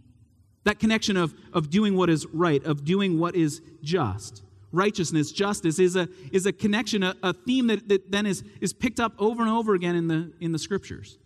That 0.66 0.78
connection 0.78 1.16
of, 1.16 1.34
of 1.54 1.70
doing 1.70 1.96
what 1.96 2.10
is 2.10 2.26
right, 2.34 2.62
of 2.66 2.84
doing 2.84 3.18
what 3.18 3.34
is 3.34 3.62
just. 3.82 4.44
Righteousness, 4.74 5.32
justice 5.32 5.80
is 5.80 5.96
a, 5.96 6.10
is 6.34 6.46
a 6.46 6.52
connection, 6.52 7.02
a, 7.02 7.16
a 7.24 7.32
theme 7.32 7.68
that, 7.68 7.88
that 7.88 8.12
then 8.12 8.26
is, 8.26 8.44
is 8.60 8.74
picked 8.74 9.00
up 9.00 9.14
over 9.18 9.42
and 9.42 9.50
over 9.50 9.74
again 9.74 9.96
in 9.96 10.10
the, 10.10 10.34
in 10.42 10.52
the 10.52 10.60
scriptures. 10.60 11.18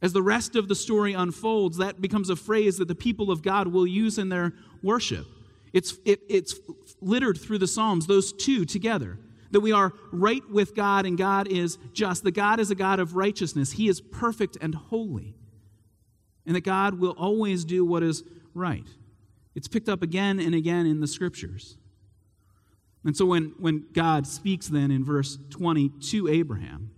As 0.00 0.12
the 0.12 0.22
rest 0.22 0.56
of 0.56 0.66
the 0.66 0.74
story 0.74 1.12
unfolds, 1.12 1.76
that 1.76 2.00
becomes 2.00 2.28
a 2.28 2.34
phrase 2.34 2.76
that 2.78 2.88
the 2.88 2.96
people 2.96 3.30
of 3.30 3.40
God 3.40 3.68
will 3.68 3.86
use 3.86 4.18
in 4.18 4.30
their 4.30 4.52
worship. 4.82 5.28
It's, 5.72 5.96
it, 6.04 6.22
it's 6.28 6.58
littered 7.00 7.40
through 7.40 7.58
the 7.58 7.68
Psalms, 7.68 8.08
those 8.08 8.32
two 8.32 8.64
together. 8.64 9.16
That 9.52 9.60
we 9.60 9.72
are 9.72 9.92
right 10.10 10.42
with 10.50 10.74
God 10.74 11.06
and 11.06 11.16
God 11.16 11.46
is 11.48 11.78
just. 11.92 12.24
That 12.24 12.32
God 12.32 12.58
is 12.58 12.70
a 12.70 12.74
God 12.74 12.98
of 12.98 13.16
righteousness. 13.16 13.72
He 13.72 13.88
is 13.88 14.00
perfect 14.00 14.56
and 14.60 14.74
holy. 14.74 15.36
And 16.44 16.56
that 16.56 16.64
God 16.64 16.98
will 16.98 17.12
always 17.12 17.64
do 17.64 17.84
what 17.84 18.02
is 18.02 18.24
right. 18.54 18.86
It's 19.54 19.68
picked 19.68 19.88
up 19.88 20.02
again 20.02 20.40
and 20.40 20.54
again 20.54 20.86
in 20.86 21.00
the 21.00 21.06
scriptures. 21.06 21.76
And 23.04 23.16
so 23.16 23.26
when, 23.26 23.54
when 23.58 23.86
God 23.92 24.26
speaks 24.26 24.68
then 24.68 24.90
in 24.90 25.04
verse 25.04 25.38
20 25.50 25.90
to 26.10 26.28
Abraham, 26.28 26.92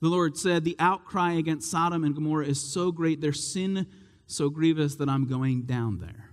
the 0.00 0.08
Lord 0.08 0.36
said, 0.36 0.64
The 0.64 0.76
outcry 0.78 1.34
against 1.34 1.70
Sodom 1.70 2.04
and 2.04 2.14
Gomorrah 2.14 2.46
is 2.46 2.60
so 2.60 2.92
great, 2.92 3.20
their 3.20 3.32
sin 3.32 3.86
so 4.26 4.50
grievous 4.50 4.96
that 4.96 5.08
I'm 5.08 5.26
going 5.26 5.62
down 5.62 5.98
there. 5.98 6.30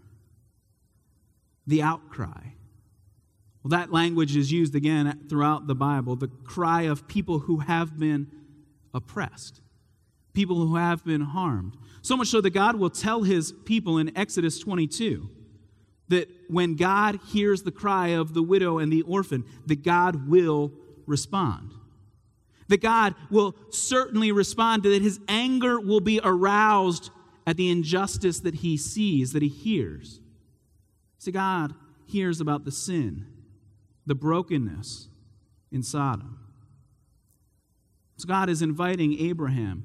The 1.68 1.82
outcry. 1.82 2.50
Well, 3.64 3.70
that 3.70 3.92
language 3.92 4.36
is 4.36 4.52
used 4.52 4.76
again 4.76 5.26
throughout 5.30 5.68
the 5.68 5.76
Bible 5.76 6.16
the 6.16 6.28
cry 6.28 6.84
of 6.84 7.08
people 7.08 7.40
who 7.40 7.60
have 7.60 7.98
been 7.98 8.28
oppressed, 8.94 9.62
people 10.34 10.58
who 10.68 10.76
have 10.76 11.06
been 11.06 11.22
harmed. 11.22 11.78
So 12.02 12.18
much 12.18 12.28
so 12.28 12.42
that 12.42 12.50
God 12.50 12.76
will 12.76 12.90
tell 12.90 13.24
his 13.24 13.54
people 13.64 13.98
in 13.98 14.16
Exodus 14.18 14.60
22 14.60 15.30
that 16.10 16.28
when 16.50 16.76
God 16.76 17.20
hears 17.28 17.64
the 17.64 17.72
cry 17.72 18.10
of 18.10 18.34
the 18.34 18.44
widow 18.44 18.78
and 18.78 18.92
the 18.92 19.04
orphan, 19.04 19.46
that 19.66 19.84
God 19.84 20.28
will 20.28 20.74
respond. 21.06 21.72
That 22.68 22.82
God 22.82 23.16
will 23.32 23.56
certainly 23.70 24.32
respond, 24.32 24.84
that 24.84 25.02
his 25.02 25.20
anger 25.28 25.80
will 25.80 26.02
be 26.02 26.20
aroused 26.22 27.10
at 27.48 27.58
the 27.58 27.70
injustice 27.70 28.42
that 28.42 28.56
he 28.56 28.78
sees, 28.78 29.34
that 29.34 29.42
he 29.42 29.50
hears. 29.50 30.20
See, 31.20 31.32
God 31.32 31.74
hears 32.06 32.42
about 32.42 32.66
the 32.66 32.72
sin, 32.72 33.26
the 34.06 34.16
brokenness 34.16 35.08
in 35.72 35.84
Sodom. 35.84 36.40
So 38.18 38.28
God 38.28 38.50
is 38.50 38.62
inviting 38.62 39.20
Abraham 39.20 39.84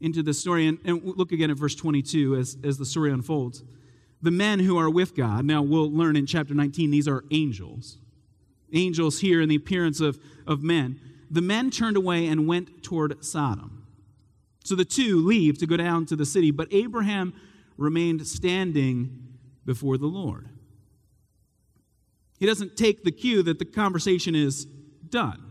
into 0.00 0.22
the 0.22 0.34
story. 0.34 0.66
And, 0.66 0.78
and 0.84 1.02
look 1.04 1.32
again 1.32 1.50
at 1.50 1.56
verse 1.56 1.74
22 1.74 2.36
as, 2.36 2.56
as 2.64 2.78
the 2.78 2.86
story 2.86 3.10
unfolds. 3.10 3.62
The 4.22 4.30
men 4.30 4.60
who 4.60 4.78
are 4.78 4.90
with 4.90 5.14
God, 5.14 5.44
now 5.44 5.62
we'll 5.62 5.90
learn 5.90 6.16
in 6.16 6.26
chapter 6.26 6.54
19, 6.54 6.90
these 6.90 7.08
are 7.08 7.24
angels. 7.30 7.98
Angels 8.72 9.20
here 9.20 9.40
in 9.40 9.48
the 9.48 9.56
appearance 9.56 10.00
of, 10.00 10.18
of 10.46 10.62
men. 10.62 11.00
The 11.30 11.42
men 11.42 11.70
turned 11.70 11.96
away 11.96 12.26
and 12.26 12.46
went 12.46 12.82
toward 12.82 13.24
Sodom. 13.24 13.86
So 14.64 14.74
the 14.74 14.84
two 14.84 15.24
leave 15.24 15.58
to 15.58 15.66
go 15.66 15.76
down 15.76 16.06
to 16.06 16.16
the 16.16 16.26
city, 16.26 16.50
but 16.50 16.68
Abraham 16.72 17.34
remained 17.76 18.26
standing 18.26 19.22
before 19.64 19.98
the 19.98 20.06
Lord. 20.06 20.48
He 22.38 22.46
doesn't 22.46 22.76
take 22.76 23.04
the 23.04 23.12
cue 23.12 23.42
that 23.44 23.58
the 23.58 23.64
conversation 23.64 24.34
is 24.34 24.64
done. 24.64 25.42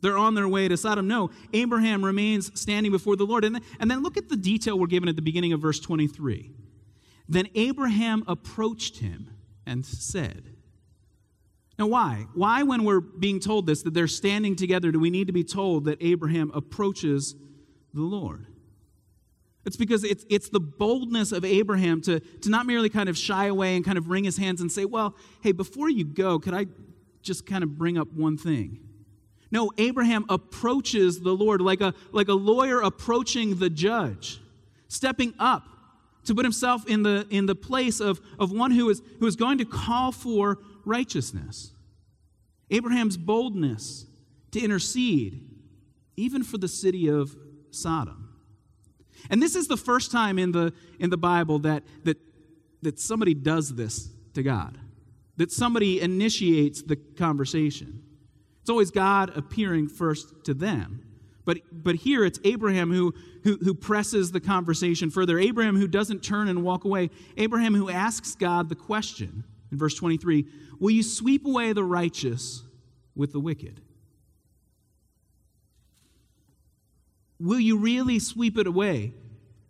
They're 0.00 0.16
on 0.16 0.34
their 0.34 0.48
way 0.48 0.68
to 0.68 0.76
Sodom. 0.76 1.08
No, 1.08 1.30
Abraham 1.52 2.04
remains 2.04 2.58
standing 2.58 2.92
before 2.92 3.16
the 3.16 3.24
Lord. 3.24 3.44
And 3.44 3.56
then, 3.56 3.62
and 3.80 3.90
then 3.90 4.02
look 4.02 4.16
at 4.16 4.28
the 4.28 4.36
detail 4.36 4.78
we're 4.78 4.86
given 4.86 5.08
at 5.08 5.16
the 5.16 5.22
beginning 5.22 5.52
of 5.52 5.60
verse 5.60 5.80
23. 5.80 6.52
Then 7.28 7.48
Abraham 7.54 8.24
approached 8.26 8.98
him 8.98 9.30
and 9.66 9.84
said, 9.84 10.44
Now, 11.78 11.88
why? 11.88 12.26
Why, 12.34 12.62
when 12.62 12.84
we're 12.84 13.00
being 13.00 13.40
told 13.40 13.66
this, 13.66 13.82
that 13.82 13.92
they're 13.92 14.06
standing 14.06 14.56
together, 14.56 14.92
do 14.92 15.00
we 15.00 15.10
need 15.10 15.26
to 15.26 15.32
be 15.32 15.44
told 15.44 15.84
that 15.86 15.98
Abraham 16.00 16.50
approaches 16.54 17.34
the 17.92 18.02
Lord? 18.02 18.46
It's 19.68 19.76
because 19.76 20.02
it's, 20.02 20.24
it's 20.30 20.48
the 20.48 20.60
boldness 20.60 21.30
of 21.30 21.44
Abraham 21.44 22.00
to, 22.00 22.20
to 22.20 22.48
not 22.48 22.64
merely 22.64 22.88
kind 22.88 23.06
of 23.10 23.18
shy 23.18 23.48
away 23.48 23.76
and 23.76 23.84
kind 23.84 23.98
of 23.98 24.08
wring 24.08 24.24
his 24.24 24.38
hands 24.38 24.62
and 24.62 24.72
say, 24.72 24.86
Well, 24.86 25.14
hey, 25.42 25.52
before 25.52 25.90
you 25.90 26.06
go, 26.06 26.38
could 26.38 26.54
I 26.54 26.66
just 27.20 27.44
kind 27.44 27.62
of 27.62 27.76
bring 27.76 27.98
up 27.98 28.10
one 28.14 28.38
thing? 28.38 28.80
No, 29.50 29.70
Abraham 29.76 30.24
approaches 30.30 31.20
the 31.20 31.32
Lord 31.32 31.60
like 31.60 31.82
a, 31.82 31.92
like 32.12 32.28
a 32.28 32.32
lawyer 32.32 32.80
approaching 32.80 33.58
the 33.58 33.68
judge, 33.68 34.40
stepping 34.88 35.34
up 35.38 35.68
to 36.24 36.34
put 36.34 36.46
himself 36.46 36.86
in 36.88 37.02
the, 37.02 37.26
in 37.28 37.44
the 37.44 37.54
place 37.54 38.00
of, 38.00 38.22
of 38.38 38.50
one 38.50 38.70
who 38.70 38.88
is, 38.88 39.02
who 39.20 39.26
is 39.26 39.36
going 39.36 39.58
to 39.58 39.66
call 39.66 40.12
for 40.12 40.60
righteousness. 40.86 41.72
Abraham's 42.70 43.18
boldness 43.18 44.06
to 44.52 44.60
intercede, 44.60 45.46
even 46.16 46.42
for 46.42 46.56
the 46.56 46.68
city 46.68 47.06
of 47.08 47.36
Sodom. 47.70 48.27
And 49.30 49.42
this 49.42 49.54
is 49.54 49.68
the 49.68 49.76
first 49.76 50.10
time 50.10 50.38
in 50.38 50.52
the, 50.52 50.72
in 50.98 51.10
the 51.10 51.16
Bible 51.16 51.58
that, 51.60 51.82
that, 52.04 52.18
that 52.82 52.98
somebody 52.98 53.34
does 53.34 53.74
this 53.74 54.08
to 54.34 54.42
God, 54.42 54.78
that 55.36 55.50
somebody 55.50 56.00
initiates 56.00 56.82
the 56.82 56.96
conversation. 56.96 58.02
It's 58.60 58.70
always 58.70 58.90
God 58.90 59.36
appearing 59.36 59.88
first 59.88 60.44
to 60.44 60.54
them. 60.54 61.04
But, 61.44 61.60
but 61.72 61.94
here 61.94 62.26
it's 62.26 62.38
Abraham 62.44 62.92
who, 62.92 63.14
who, 63.42 63.56
who 63.56 63.72
presses 63.72 64.32
the 64.32 64.40
conversation 64.40 65.10
further. 65.10 65.38
Abraham 65.38 65.76
who 65.76 65.88
doesn't 65.88 66.22
turn 66.22 66.48
and 66.48 66.62
walk 66.62 66.84
away. 66.84 67.08
Abraham 67.38 67.74
who 67.74 67.88
asks 67.88 68.34
God 68.34 68.68
the 68.68 68.74
question 68.74 69.44
in 69.72 69.78
verse 69.78 69.94
23 69.94 70.44
Will 70.78 70.90
you 70.90 71.02
sweep 71.02 71.46
away 71.46 71.72
the 71.72 71.82
righteous 71.82 72.62
with 73.16 73.32
the 73.32 73.40
wicked? 73.40 73.80
Will 77.40 77.60
you 77.60 77.78
really 77.78 78.18
sweep 78.18 78.58
it 78.58 78.66
away 78.66 79.14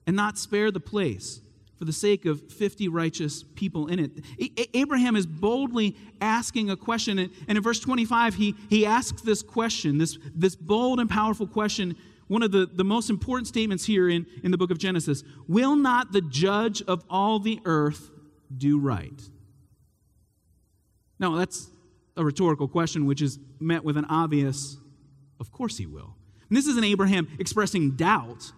and 0.06 0.16
not 0.16 0.38
spare 0.38 0.70
the 0.70 0.80
place? 0.80 1.40
for 1.78 1.84
the 1.84 1.92
sake 1.92 2.26
of 2.26 2.42
50 2.50 2.88
righteous 2.88 3.44
people 3.54 3.86
in 3.86 4.00
it. 4.00 4.68
Abraham 4.74 5.14
is 5.14 5.26
boldly 5.26 5.96
asking 6.20 6.70
a 6.70 6.76
question, 6.76 7.18
and 7.20 7.30
in 7.48 7.62
verse 7.62 7.78
25, 7.78 8.34
he, 8.34 8.56
he 8.68 8.84
asks 8.84 9.22
this 9.22 9.42
question, 9.42 9.98
this, 9.98 10.18
this 10.34 10.56
bold 10.56 10.98
and 10.98 11.08
powerful 11.08 11.46
question, 11.46 11.96
one 12.26 12.42
of 12.42 12.50
the, 12.50 12.66
the 12.66 12.84
most 12.84 13.10
important 13.10 13.46
statements 13.46 13.84
here 13.84 14.08
in, 14.08 14.26
in 14.42 14.50
the 14.50 14.58
book 14.58 14.70
of 14.70 14.78
Genesis 14.78 15.22
Will 15.46 15.76
not 15.76 16.12
the 16.12 16.20
judge 16.20 16.82
of 16.82 17.04
all 17.08 17.38
the 17.38 17.60
earth 17.64 18.10
do 18.54 18.78
right? 18.78 19.22
Now, 21.20 21.36
that's 21.36 21.68
a 22.16 22.24
rhetorical 22.24 22.66
question 22.66 23.06
which 23.06 23.22
is 23.22 23.38
met 23.60 23.84
with 23.84 23.96
an 23.96 24.04
obvious, 24.06 24.76
of 25.38 25.52
course 25.52 25.78
he 25.78 25.86
will. 25.86 26.16
And 26.48 26.56
this 26.56 26.66
is 26.66 26.76
an 26.76 26.84
Abraham 26.84 27.28
expressing 27.38 27.92
doubt, 27.92 28.52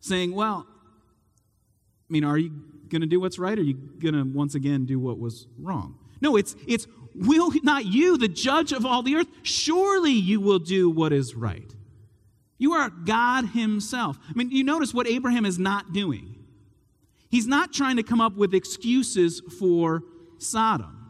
saying, 0.00 0.34
Well, 0.34 0.66
I 0.68 2.12
mean, 2.12 2.24
are 2.24 2.36
you 2.36 2.50
going 2.88 3.00
to 3.00 3.06
do 3.06 3.20
what's 3.20 3.38
right 3.38 3.58
or 3.58 3.62
are 3.62 3.64
you 3.64 3.74
going 3.74 4.14
to 4.14 4.24
once 4.24 4.54
again 4.54 4.84
do 4.84 4.98
what 4.98 5.18
was 5.18 5.46
wrong? 5.58 5.98
No, 6.20 6.36
it's, 6.36 6.54
it's 6.66 6.86
will 7.14 7.52
not 7.62 7.86
you, 7.86 8.16
the 8.16 8.28
judge 8.28 8.72
of 8.72 8.84
all 8.84 9.02
the 9.02 9.16
earth, 9.16 9.28
surely 9.42 10.12
you 10.12 10.40
will 10.40 10.58
do 10.58 10.90
what 10.90 11.12
is 11.12 11.34
right. 11.34 11.72
You 12.58 12.72
are 12.74 12.90
God 12.90 13.46
Himself. 13.46 14.18
I 14.28 14.32
mean, 14.34 14.50
you 14.50 14.62
notice 14.62 14.94
what 14.94 15.08
Abraham 15.08 15.44
is 15.44 15.58
not 15.58 15.92
doing. 15.92 16.36
He's 17.28 17.46
not 17.46 17.72
trying 17.72 17.96
to 17.96 18.02
come 18.02 18.20
up 18.20 18.36
with 18.36 18.54
excuses 18.54 19.40
for 19.58 20.02
Sodom. 20.38 21.02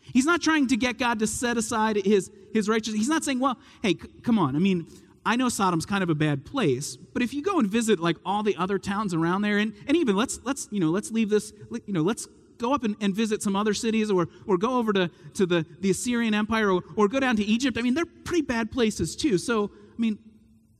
He's 0.00 0.24
not 0.24 0.40
trying 0.40 0.68
to 0.68 0.76
get 0.76 0.98
God 0.98 1.18
to 1.18 1.26
set 1.26 1.56
aside 1.56 1.96
his, 1.96 2.30
his 2.52 2.68
righteousness. 2.68 2.98
He's 2.98 3.08
not 3.08 3.24
saying, 3.24 3.40
well, 3.40 3.58
hey, 3.82 3.92
c- 3.92 4.08
come 4.22 4.38
on. 4.38 4.56
I 4.56 4.58
mean, 4.58 4.86
I 5.26 5.34
know 5.34 5.48
Sodom's 5.48 5.84
kind 5.84 6.04
of 6.04 6.08
a 6.08 6.14
bad 6.14 6.44
place, 6.44 6.94
but 6.96 7.20
if 7.20 7.34
you 7.34 7.42
go 7.42 7.58
and 7.58 7.68
visit 7.68 7.98
like 7.98 8.16
all 8.24 8.44
the 8.44 8.54
other 8.56 8.78
towns 8.78 9.12
around 9.12 9.42
there, 9.42 9.58
and, 9.58 9.74
and 9.88 9.96
even 9.96 10.14
let's 10.14 10.38
let's 10.44 10.68
you 10.70 10.78
know 10.78 10.90
let's 10.90 11.10
leave 11.10 11.28
this 11.28 11.52
you 11.70 11.92
know 11.92 12.02
let's 12.02 12.28
go 12.58 12.72
up 12.72 12.84
and, 12.84 12.94
and 13.00 13.12
visit 13.12 13.42
some 13.42 13.56
other 13.56 13.74
cities 13.74 14.08
or 14.08 14.28
or 14.46 14.56
go 14.56 14.78
over 14.78 14.92
to, 14.92 15.10
to 15.34 15.44
the, 15.44 15.66
the 15.80 15.90
Assyrian 15.90 16.32
Empire 16.32 16.70
or, 16.70 16.82
or 16.94 17.08
go 17.08 17.18
down 17.18 17.34
to 17.36 17.44
Egypt. 17.44 17.76
I 17.76 17.82
mean, 17.82 17.94
they're 17.94 18.06
pretty 18.06 18.42
bad 18.42 18.70
places 18.70 19.16
too. 19.16 19.36
So 19.36 19.72
I 19.74 20.00
mean, 20.00 20.16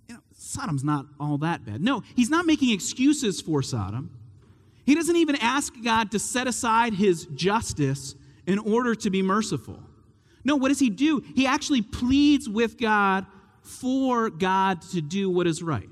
you 0.09 0.15
know, 0.15 0.21
Sodom's 0.33 0.85
not 0.85 1.07
all 1.19 1.38
that 1.38 1.67
bad. 1.67 1.83
No, 1.83 2.05
he's 2.15 2.31
not 2.31 2.47
making 2.47 2.71
excuses 2.71 3.41
for 3.41 3.62
Sodom. 3.62 4.17
He 4.85 4.95
doesn't 4.95 5.17
even 5.17 5.35
ask 5.37 5.75
God 5.83 6.12
to 6.12 6.21
set 6.21 6.47
aside 6.47 6.95
his 6.95 7.26
justice 7.35 8.15
in 8.47 8.61
order 8.61 8.95
to 8.95 9.11
be 9.11 9.23
merciful. 9.23 9.83
No, 10.45 10.55
what 10.55 10.69
does 10.69 10.79
he 10.79 10.88
do? 10.88 11.25
He 11.35 11.49
actually 11.49 11.83
pleads 11.83 12.49
with 12.49 12.79
God 12.79 13.26
for 13.66 14.30
God 14.30 14.82
to 14.92 15.00
do 15.00 15.28
what 15.28 15.46
is 15.46 15.62
right? 15.62 15.88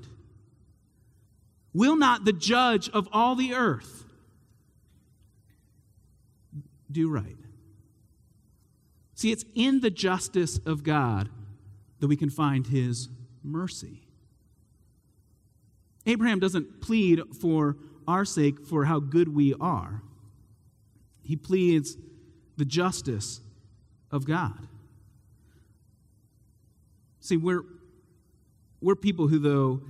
Will 1.73 1.95
not 1.95 2.25
the 2.25 2.33
judge 2.33 2.89
of 2.89 3.07
all 3.11 3.35
the 3.35 3.53
earth 3.53 4.05
do 6.91 7.09
right? 7.09 7.37
See, 9.15 9.31
it's 9.31 9.45
in 9.55 9.81
the 9.81 9.89
justice 9.89 10.57
of 10.65 10.83
God 10.83 11.29
that 11.99 12.07
we 12.07 12.15
can 12.15 12.29
find 12.29 12.67
his 12.67 13.09
mercy. 13.43 14.01
Abraham 16.05 16.39
doesn't 16.39 16.81
plead 16.81 17.21
for 17.41 17.77
our 18.07 18.25
sake 18.25 18.65
for 18.65 18.85
how 18.85 18.99
good 18.99 19.33
we 19.35 19.53
are, 19.59 20.01
he 21.23 21.35
pleads 21.35 21.97
the 22.57 22.65
justice 22.65 23.41
of 24.11 24.25
God. 24.25 24.67
See, 27.25 27.37
we're, 27.37 27.63
we're 28.81 28.95
people 28.95 29.27
who, 29.27 29.39
though, 29.39 29.81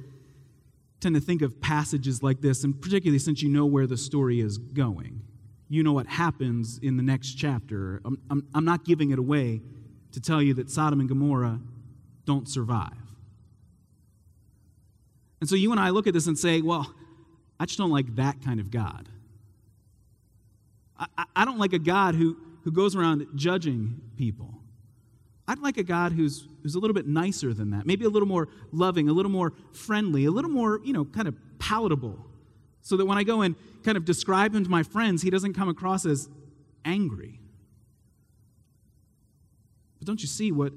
tend 1.01 1.15
to 1.15 1.21
think 1.21 1.41
of 1.41 1.59
passages 1.59 2.23
like 2.23 2.39
this, 2.39 2.63
and 2.63 2.81
particularly 2.81 3.19
since 3.19 3.41
you 3.41 3.49
know 3.49 3.65
where 3.65 3.85
the 3.87 3.97
story 3.97 4.39
is 4.39 4.57
going. 4.57 5.21
You 5.67 5.83
know 5.83 5.91
what 5.91 6.07
happens 6.07 6.79
in 6.81 6.95
the 6.95 7.03
next 7.03 7.33
chapter. 7.33 7.99
I'm, 8.05 8.21
I'm, 8.29 8.47
I'm 8.55 8.63
not 8.63 8.85
giving 8.85 9.11
it 9.11 9.19
away 9.19 9.61
to 10.13 10.21
tell 10.21 10.41
you 10.41 10.53
that 10.53 10.69
Sodom 10.69 11.01
and 11.01 11.09
Gomorrah 11.09 11.59
don't 12.23 12.47
survive. 12.47 12.93
And 15.41 15.49
so 15.49 15.57
you 15.57 15.71
and 15.71 15.79
I 15.79 15.89
look 15.89 16.07
at 16.07 16.13
this 16.13 16.27
and 16.27 16.39
say, 16.39 16.61
well, 16.61 16.89
I 17.59 17.65
just 17.65 17.77
don't 17.77 17.91
like 17.91 18.15
that 18.15 18.41
kind 18.45 18.61
of 18.61 18.71
God. 18.71 19.09
I, 20.97 21.25
I 21.35 21.43
don't 21.43 21.59
like 21.59 21.73
a 21.73 21.79
God 21.79 22.15
who, 22.15 22.37
who 22.63 22.71
goes 22.71 22.95
around 22.95 23.27
judging 23.35 23.99
people. 24.15 24.61
I'd 25.47 25.59
like 25.59 25.77
a 25.77 25.83
God 25.83 26.11
who's, 26.11 26.47
who's 26.63 26.75
a 26.75 26.79
little 26.79 26.93
bit 26.93 27.05
nicer 27.05 27.53
than 27.53 27.71
that, 27.71 27.85
maybe 27.85 28.05
a 28.05 28.09
little 28.09 28.27
more 28.27 28.49
loving, 28.71 29.09
a 29.09 29.13
little 29.13 29.31
more 29.31 29.53
friendly, 29.73 30.25
a 30.25 30.31
little 30.31 30.49
more, 30.49 30.81
you 30.83 30.91
know, 30.91 31.05
kind 31.05 31.27
of 31.27 31.35
palatable. 31.59 32.17
So 32.81 32.97
that 32.97 33.05
when 33.05 33.17
I 33.17 33.23
go 33.23 33.41
and 33.41 33.55
kind 33.83 33.97
of 33.97 34.05
describe 34.05 34.55
him 34.55 34.63
to 34.63 34.69
my 34.69 34.83
friends, 34.83 35.21
he 35.21 35.29
doesn't 35.29 35.53
come 35.53 35.69
across 35.69 36.05
as 36.05 36.29
angry. 36.83 37.39
But 39.99 40.07
don't 40.07 40.21
you 40.21 40.27
see 40.27 40.51
what, 40.51 40.73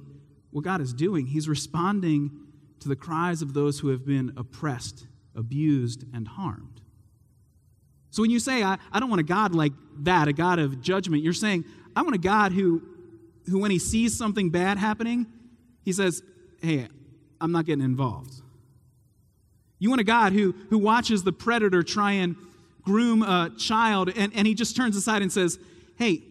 what 0.50 0.64
God 0.64 0.80
is 0.80 0.92
doing? 0.92 1.26
He's 1.26 1.48
responding 1.48 2.30
to 2.80 2.88
the 2.88 2.96
cries 2.96 3.42
of 3.42 3.54
those 3.54 3.80
who 3.80 3.88
have 3.88 4.06
been 4.06 4.32
oppressed, 4.36 5.06
abused, 5.34 6.04
and 6.14 6.28
harmed. 6.28 6.80
So 8.10 8.22
when 8.22 8.30
you 8.30 8.38
say, 8.38 8.62
I, 8.62 8.78
I 8.92 9.00
don't 9.00 9.10
want 9.10 9.20
a 9.20 9.24
God 9.24 9.54
like 9.54 9.72
that, 10.00 10.28
a 10.28 10.32
God 10.32 10.58
of 10.58 10.80
judgment, 10.80 11.22
you're 11.22 11.32
saying, 11.32 11.64
I 11.94 12.02
want 12.02 12.14
a 12.14 12.18
God 12.18 12.52
who 12.52 12.82
who, 13.48 13.58
when 13.58 13.70
he 13.70 13.78
sees 13.78 14.16
something 14.16 14.50
bad 14.50 14.78
happening, 14.78 15.26
he 15.82 15.92
says, 15.92 16.22
Hey, 16.60 16.88
I'm 17.40 17.52
not 17.52 17.66
getting 17.66 17.84
involved. 17.84 18.34
You 19.78 19.90
want 19.90 20.00
a 20.00 20.04
God 20.04 20.32
who, 20.32 20.54
who 20.70 20.78
watches 20.78 21.22
the 21.22 21.32
predator 21.32 21.82
try 21.82 22.12
and 22.12 22.36
groom 22.82 23.22
a 23.22 23.50
child, 23.56 24.10
and, 24.16 24.32
and 24.34 24.46
he 24.46 24.54
just 24.54 24.74
turns 24.74 24.96
aside 24.96 25.22
and 25.22 25.32
says, 25.32 25.58
Hey, 25.96 26.22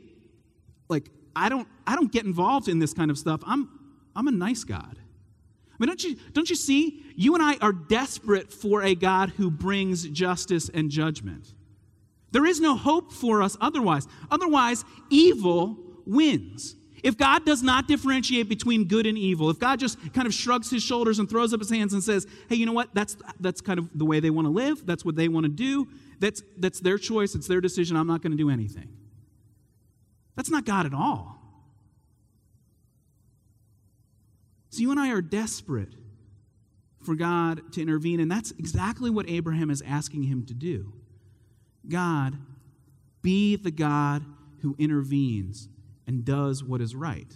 like, 0.90 1.10
I 1.36 1.50
don't, 1.50 1.68
I 1.86 1.96
don't 1.96 2.12
get 2.12 2.26
involved 2.26 2.68
in 2.68 2.80
this 2.80 2.94
kind 2.94 3.12
of 3.12 3.18
stuff. 3.18 3.42
I'm, 3.46 3.70
I'm 4.16 4.28
a 4.28 4.32
nice 4.32 4.64
God. 4.64 4.98
I 4.98 5.76
mean, 5.80 5.88
don't 5.90 6.04
you, 6.04 6.16
don't 6.34 6.50
you 6.50 6.56
see? 6.56 7.04
You 7.16 7.36
and 7.36 7.44
I 7.44 7.58
are 7.58 7.72
desperate 7.72 8.52
for 8.52 8.82
a 8.82 8.96
God 8.96 9.30
who 9.38 9.52
brings 9.52 10.08
justice 10.08 10.70
and 10.74 10.90
judgment. 10.90 11.54
There 12.32 12.46
is 12.46 12.60
no 12.60 12.76
hope 12.76 13.12
for 13.12 13.42
us 13.42 13.56
otherwise. 13.62 14.08
Otherwise, 14.32 14.84
evil 15.10 15.78
wins. 16.06 16.76
If 17.04 17.18
God 17.18 17.46
does 17.46 17.62
not 17.62 17.88
differentiate 17.88 18.50
between 18.50 18.86
good 18.86 19.06
and 19.06 19.18
evil, 19.18 19.50
if 19.50 19.60
God 19.60 19.80
just 19.80 19.98
kind 20.14 20.28
of 20.28 20.34
shrugs 20.34 20.70
his 20.70 20.84
shoulders 20.84 21.20
and 21.20 21.30
throws 21.30 21.54
up 21.54 21.60
his 21.60 21.70
hands 21.70 21.94
and 21.94 22.04
says, 22.04 22.26
hey, 22.50 22.56
you 22.56 22.66
know 22.66 22.74
what? 22.74 22.94
That's, 22.94 23.16
that's 23.40 23.62
kind 23.62 23.78
of 23.78 23.90
the 23.98 24.06
way 24.06 24.20
they 24.20 24.30
want 24.30 24.46
to 24.46 24.52
live. 24.52 24.86
That's 24.86 25.06
what 25.06 25.16
they 25.16 25.28
want 25.28 25.46
to 25.46 25.52
do. 25.52 25.88
That's, 26.20 26.42
that's 26.58 26.80
their 26.80 26.98
choice. 26.98 27.36
It's 27.36 27.48
their 27.48 27.62
decision. 27.62 27.96
I'm 27.96 28.08
not 28.08 28.22
going 28.22 28.32
to 28.32 28.38
do 28.38 28.50
anything. 28.50 28.90
That's 30.36 30.50
not 30.50 30.66
God 30.66 30.86
at 30.86 30.94
all. 30.94 31.36
So 34.70 34.82
you 34.82 34.92
and 34.92 35.00
I 35.00 35.12
are 35.12 35.22
desperate 35.22 35.94
for 37.04 37.16
God 37.16 37.74
to 37.74 37.82
intervene, 37.82 38.20
and 38.20 38.30
that's 38.30 38.52
exactly 38.52 39.10
what 39.10 39.30
Abraham 39.30 39.70
is 39.70 39.82
asking 39.86 40.24
him 40.24 40.46
to 40.46 40.54
do. 40.54 40.94
God, 41.88 42.38
be 43.22 43.56
the 43.56 43.72
God 43.72 44.26
who 44.62 44.76
intervenes 44.78 45.70
and 46.08 46.26
does 46.26 46.64
what 46.64 46.82
is 46.82 46.96
right. 46.96 47.32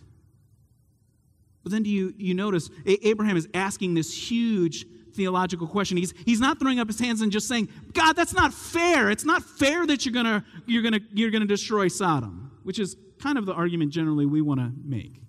But 1.63 1.71
then 1.71 1.83
do 1.83 1.89
you, 1.89 2.13
you 2.17 2.33
notice 2.33 2.69
Abraham 2.85 3.37
is 3.37 3.47
asking 3.53 3.93
this 3.93 4.11
huge 4.31 4.85
theological 5.13 5.67
question. 5.67 5.97
He's, 5.97 6.13
he's 6.25 6.39
not 6.39 6.59
throwing 6.59 6.79
up 6.79 6.87
his 6.87 6.99
hands 6.99 7.21
and 7.21 7.31
just 7.31 7.47
saying, 7.47 7.69
God, 7.93 8.13
that's 8.13 8.33
not 8.33 8.53
fair. 8.53 9.11
It's 9.11 9.25
not 9.25 9.43
fair 9.43 9.85
that 9.85 10.05
you're 10.05 10.13
gonna, 10.13 10.43
you're 10.65 10.81
gonna, 10.81 11.01
you're 11.11 11.31
gonna 11.31 11.45
destroy 11.45 11.87
Sodom, 11.87 12.51
which 12.63 12.79
is 12.79 12.95
kind 13.19 13.37
of 13.37 13.45
the 13.45 13.53
argument 13.53 13.91
generally 13.91 14.25
we 14.25 14.41
want 14.41 14.59
to 14.59 14.71
make. 14.83 15.21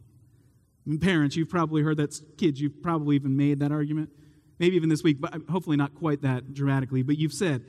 And 0.87 1.01
parents, 1.01 1.37
you've 1.37 1.51
probably 1.51 1.83
heard 1.83 1.99
that. 1.99 2.19
Kids, 2.39 2.61
you've 2.61 2.83
probably 2.83 3.17
even 3.17 3.37
made 3.37 3.61
that 3.61 3.71
argument. 3.71 4.11
Maybe 4.59 4.77
even 4.77 4.89
this 4.89 5.03
week, 5.03 5.21
but 5.21 5.35
hopefully 5.51 5.77
not 5.77 5.95
quite 5.95 6.23
that 6.23 6.55
dramatically. 6.55 7.03
But 7.03 7.19
you've 7.19 7.33
said, 7.33 7.65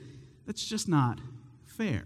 that's 0.46 0.64
just 0.64 0.88
not 0.88 1.20
fair. 1.64 2.04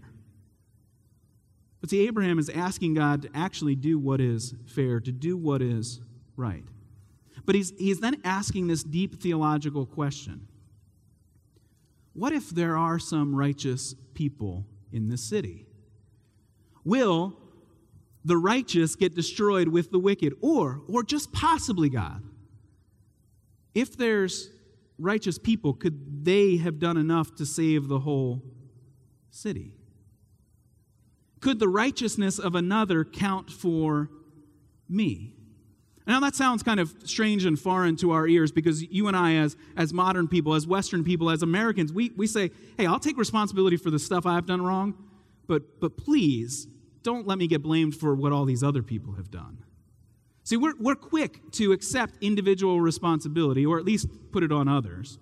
But 1.81 1.89
see, 1.89 2.05
Abraham 2.07 2.39
is 2.39 2.49
asking 2.49 2.95
God 2.95 3.21
to 3.21 3.29
actually 3.33 3.75
do 3.75 3.97
what 3.97 4.19
is 4.19 4.53
fair, 4.67 4.99
to 4.99 5.11
do 5.11 5.37
what 5.37 5.61
is 5.61 6.01
right. 6.35 6.63
But 7.45 7.55
he's, 7.55 7.71
he's 7.77 7.99
then 7.99 8.21
asking 8.23 8.67
this 8.67 8.83
deep 8.83 9.21
theological 9.21 9.85
question 9.85 10.47
What 12.13 12.33
if 12.33 12.49
there 12.49 12.77
are 12.77 12.99
some 12.99 13.35
righteous 13.35 13.95
people 14.13 14.65
in 14.91 15.07
this 15.07 15.23
city? 15.23 15.65
Will 16.83 17.37
the 18.25 18.37
righteous 18.37 18.95
get 18.95 19.15
destroyed 19.15 19.69
with 19.69 19.91
the 19.91 19.99
wicked? 19.99 20.33
Or, 20.41 20.81
or 20.87 21.03
just 21.03 21.31
possibly, 21.31 21.89
God, 21.89 22.23
if 23.73 23.97
there's 23.97 24.49
righteous 24.97 25.39
people, 25.39 25.73
could 25.73 26.25
they 26.25 26.57
have 26.57 26.79
done 26.79 26.97
enough 26.97 27.35
to 27.35 27.45
save 27.45 27.87
the 27.87 27.99
whole 27.99 28.43
city? 29.29 29.78
Could 31.39 31.59
the 31.59 31.67
righteousness 31.67 32.39
of 32.39 32.55
another 32.55 33.03
count 33.03 33.49
for 33.49 34.09
me? 34.87 35.35
Now, 36.05 36.19
that 36.21 36.35
sounds 36.35 36.63
kind 36.63 36.79
of 36.79 36.91
strange 37.03 37.45
and 37.45 37.59
foreign 37.59 37.95
to 37.97 38.11
our 38.11 38.27
ears 38.27 38.51
because 38.51 38.81
you 38.81 39.07
and 39.07 39.15
I, 39.15 39.35
as, 39.35 39.55
as 39.77 39.93
modern 39.93 40.27
people, 40.27 40.55
as 40.55 40.65
Western 40.65 41.03
people, 41.03 41.29
as 41.29 41.43
Americans, 41.43 41.93
we, 41.93 42.11
we 42.17 42.25
say, 42.25 42.49
hey, 42.77 42.87
I'll 42.87 42.99
take 42.99 43.15
responsibility 43.15 43.77
for 43.77 43.91
the 43.91 43.99
stuff 43.99 44.25
I've 44.25 44.47
done 44.47 44.63
wrong, 44.63 44.95
but, 45.47 45.79
but 45.79 45.97
please 45.97 46.67
don't 47.03 47.27
let 47.27 47.37
me 47.37 47.45
get 47.45 47.61
blamed 47.61 47.95
for 47.95 48.15
what 48.15 48.31
all 48.31 48.45
these 48.45 48.63
other 48.63 48.81
people 48.81 49.13
have 49.13 49.29
done. 49.29 49.63
See, 50.43 50.57
we're, 50.57 50.73
we're 50.79 50.95
quick 50.95 51.51
to 51.53 51.73
accept 51.73 52.15
individual 52.21 52.81
responsibility, 52.81 53.63
or 53.63 53.77
at 53.77 53.85
least 53.85 54.07
put 54.31 54.41
it 54.41 54.51
on 54.51 54.67
others. 54.67 55.19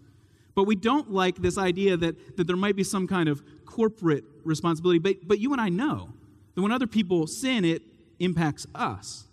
But 0.58 0.64
we 0.64 0.74
don't 0.74 1.12
like 1.12 1.36
this 1.36 1.56
idea 1.60 1.96
that, 1.98 2.36
that 2.36 2.48
there 2.48 2.56
might 2.56 2.76
be 2.76 2.84
some 2.84 3.06
kind 3.06 3.30
of 3.30 3.44
corporate 3.68 4.24
responsibility. 4.44 4.98
But, 4.98 5.28
but 5.28 5.38
you 5.38 5.52
and 5.52 5.62
I 5.62 5.70
know 5.70 6.10
that 6.56 6.64
when 6.64 6.72
other 6.72 6.88
people 6.88 7.28
sin, 7.28 7.64
it 7.64 7.84
impacts 8.18 8.66
us. 8.74 9.26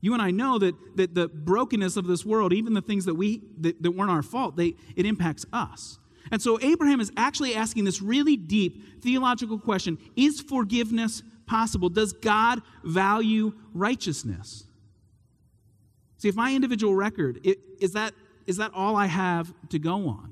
You 0.00 0.12
and 0.12 0.22
I 0.22 0.30
know 0.30 0.60
that, 0.60 0.76
that 0.94 1.16
the 1.16 1.26
brokenness 1.26 1.96
of 1.96 2.06
this 2.06 2.24
world, 2.24 2.52
even 2.52 2.74
the 2.74 2.80
things 2.80 3.06
that, 3.06 3.14
we, 3.14 3.42
that, 3.58 3.82
that 3.82 3.90
weren't 3.90 4.12
our 4.12 4.22
fault, 4.22 4.54
they, 4.54 4.76
it 4.94 5.04
impacts 5.04 5.44
us. 5.52 5.98
And 6.30 6.40
so 6.40 6.60
Abraham 6.62 7.00
is 7.00 7.10
actually 7.16 7.56
asking 7.56 7.82
this 7.82 8.00
really 8.00 8.36
deep 8.36 9.02
theological 9.02 9.58
question 9.58 9.98
Is 10.14 10.40
forgiveness 10.40 11.24
possible? 11.44 11.88
Does 11.88 12.12
God 12.12 12.62
value 12.84 13.52
righteousness? 13.74 14.62
See, 16.18 16.28
if 16.28 16.36
my 16.36 16.54
individual 16.54 16.94
record, 16.94 17.40
it, 17.42 17.58
is, 17.80 17.94
that, 17.94 18.14
is 18.46 18.58
that 18.58 18.70
all 18.72 18.94
I 18.94 19.06
have 19.06 19.52
to 19.70 19.80
go 19.80 20.06
on? 20.06 20.31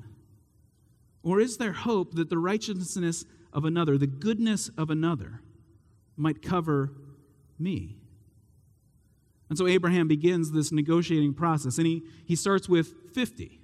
Or 1.23 1.41
is 1.41 1.59
there 1.59 1.73
hope 1.73 2.15
that 2.15 2.31
the 2.31 2.39
righteousness 2.39 3.25
of 3.53 3.65
another, 3.65 3.99
the 3.99 4.07
goodness 4.07 4.71
of 4.79 4.91
another, 4.91 5.43
might 6.17 6.41
cover 6.43 6.93
me? 7.59 7.97
And 9.49 9.59
so 9.59 9.67
Abraham 9.67 10.07
begins 10.09 10.53
this 10.53 10.71
negotiating 10.71 11.35
process, 11.35 11.77
and 11.79 11.87
he, 11.87 12.05
he 12.25 12.37
starts 12.37 12.69
with 12.69 12.95
50. 13.15 13.61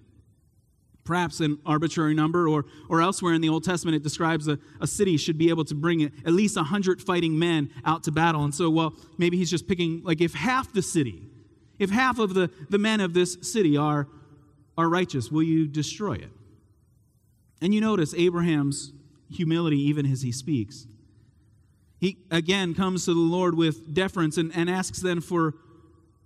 perhaps 1.04 1.40
an 1.40 1.58
arbitrary 1.64 2.12
number, 2.14 2.48
or, 2.48 2.64
or 2.90 3.00
elsewhere 3.00 3.32
in 3.32 3.40
the 3.40 3.48
Old 3.48 3.64
Testament, 3.64 3.94
it 3.94 4.02
describes 4.02 4.48
a, 4.48 4.58
a 4.80 4.86
city 4.86 5.16
should 5.16 5.38
be 5.38 5.48
able 5.48 5.64
to 5.64 5.74
bring 5.74 6.02
at 6.02 6.32
least 6.32 6.56
100 6.56 7.00
fighting 7.00 7.38
men 7.38 7.70
out 7.84 8.02
to 8.02 8.12
battle. 8.12 8.44
And 8.44 8.54
so, 8.54 8.68
well, 8.68 8.94
maybe 9.16 9.36
he's 9.38 9.50
just 9.50 9.66
picking, 9.68 10.02
like, 10.02 10.20
if 10.20 10.34
half 10.34 10.72
the 10.72 10.82
city, 10.82 11.22
if 11.78 11.90
half 11.90 12.18
of 12.18 12.34
the, 12.34 12.50
the 12.68 12.78
men 12.78 13.00
of 13.00 13.14
this 13.14 13.38
city 13.42 13.76
are, 13.76 14.08
are 14.76 14.88
righteous, 14.88 15.30
will 15.30 15.44
you 15.44 15.66
destroy 15.68 16.14
it? 16.14 16.30
And 17.60 17.74
you 17.74 17.80
notice 17.80 18.14
Abraham's 18.14 18.92
humility 19.30 19.78
even 19.88 20.06
as 20.10 20.22
he 20.22 20.32
speaks. 20.32 20.86
He 21.98 22.18
again 22.30 22.74
comes 22.74 23.06
to 23.06 23.14
the 23.14 23.20
Lord 23.20 23.56
with 23.56 23.94
deference 23.94 24.36
and, 24.36 24.52
and 24.54 24.68
asks 24.68 25.00
then 25.00 25.20
for, 25.20 25.54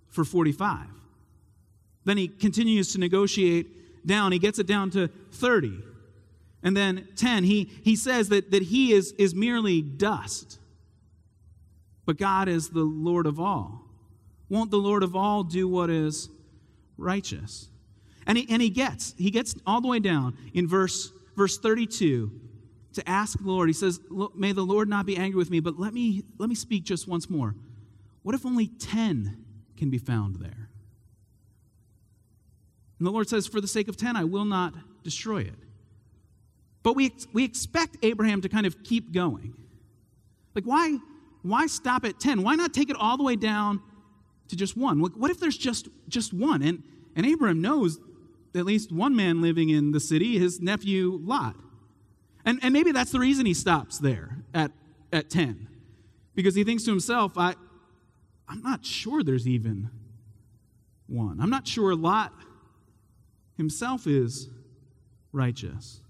for 0.09 0.25
45. 0.25 0.87
Then 2.03 2.17
he 2.17 2.27
continues 2.27 2.93
to 2.93 2.99
negotiate 2.99 4.05
down. 4.05 4.31
He 4.31 4.39
gets 4.39 4.59
it 4.59 4.67
down 4.67 4.89
to 4.91 5.07
30. 5.31 5.79
And 6.63 6.75
then 6.75 7.07
10. 7.15 7.43
He, 7.43 7.71
he 7.83 7.95
says 7.95 8.29
that, 8.29 8.51
that 8.51 8.63
he 8.63 8.93
is, 8.93 9.13
is 9.13 9.33
merely 9.33 9.81
dust. 9.81 10.59
But 12.05 12.17
God 12.17 12.47
is 12.47 12.69
the 12.69 12.83
Lord 12.83 13.25
of 13.25 13.39
all. 13.39 13.83
Won't 14.49 14.71
the 14.71 14.77
Lord 14.77 15.03
of 15.03 15.15
all 15.15 15.43
do 15.43 15.67
what 15.67 15.89
is 15.89 16.29
righteous? 16.97 17.69
And 18.27 18.37
he, 18.37 18.47
and 18.49 18.61
he 18.61 18.69
gets, 18.69 19.15
he 19.17 19.31
gets 19.31 19.55
all 19.65 19.81
the 19.81 19.87
way 19.87 19.99
down 19.99 20.37
in 20.53 20.67
verse, 20.67 21.11
verse 21.35 21.57
32 21.57 22.31
to 22.93 23.09
ask 23.09 23.39
the 23.39 23.47
Lord. 23.47 23.69
He 23.69 23.73
says, 23.73 23.99
May 24.35 24.51
the 24.51 24.63
Lord 24.63 24.89
not 24.89 25.05
be 25.05 25.15
angry 25.17 25.37
with 25.37 25.49
me, 25.49 25.59
but 25.59 25.79
let 25.79 25.93
me, 25.93 26.23
let 26.37 26.49
me 26.49 26.55
speak 26.55 26.83
just 26.83 27.07
once 27.07 27.29
more. 27.29 27.55
What 28.23 28.35
if 28.35 28.45
only 28.45 28.67
10 28.67 29.43
can 29.77 29.89
be 29.89 29.97
found 29.97 30.37
there? 30.37 30.69
And 32.99 33.07
the 33.07 33.11
Lord 33.11 33.29
says, 33.29 33.47
For 33.47 33.61
the 33.61 33.67
sake 33.67 33.87
of 33.87 33.97
10, 33.97 34.15
I 34.15 34.25
will 34.25 34.45
not 34.45 34.73
destroy 35.03 35.39
it. 35.39 35.55
But 36.83 36.95
we, 36.95 37.11
we 37.33 37.43
expect 37.43 37.97
Abraham 38.03 38.41
to 38.41 38.49
kind 38.49 38.65
of 38.65 38.83
keep 38.83 39.11
going. 39.11 39.55
Like, 40.53 40.65
why, 40.65 40.97
why 41.43 41.67
stop 41.67 42.05
at 42.05 42.19
10? 42.19 42.43
Why 42.43 42.55
not 42.55 42.73
take 42.73 42.89
it 42.89 42.95
all 42.99 43.17
the 43.17 43.23
way 43.23 43.35
down 43.35 43.81
to 44.49 44.55
just 44.55 44.75
one? 44.75 44.99
What 44.99 45.31
if 45.31 45.39
there's 45.39 45.57
just, 45.57 45.87
just 46.09 46.33
one? 46.33 46.61
And, 46.61 46.83
and 47.15 47.25
Abraham 47.25 47.61
knows 47.61 47.99
at 48.55 48.65
least 48.65 48.91
one 48.91 49.15
man 49.15 49.41
living 49.41 49.69
in 49.69 49.91
the 49.91 49.99
city, 49.99 50.37
his 50.37 50.59
nephew 50.59 51.19
Lot. 51.21 51.55
And, 52.45 52.59
and 52.63 52.73
maybe 52.73 52.91
that's 52.91 53.11
the 53.11 53.19
reason 53.19 53.45
he 53.45 53.53
stops 53.53 53.99
there 53.99 54.37
at, 54.53 54.71
at 55.13 55.29
10. 55.29 55.67
Because 56.35 56.55
he 56.55 56.63
thinks 56.63 56.83
to 56.83 56.91
himself, 56.91 57.37
I, 57.37 57.55
I'm 58.47 58.61
not 58.61 58.85
sure 58.85 59.23
there's 59.23 59.47
even 59.47 59.89
one. 61.07 61.39
I'm 61.39 61.49
not 61.49 61.67
sure 61.67 61.95
Lot 61.95 62.33
himself 63.57 64.07
is 64.07 64.49
righteous. 65.31 66.01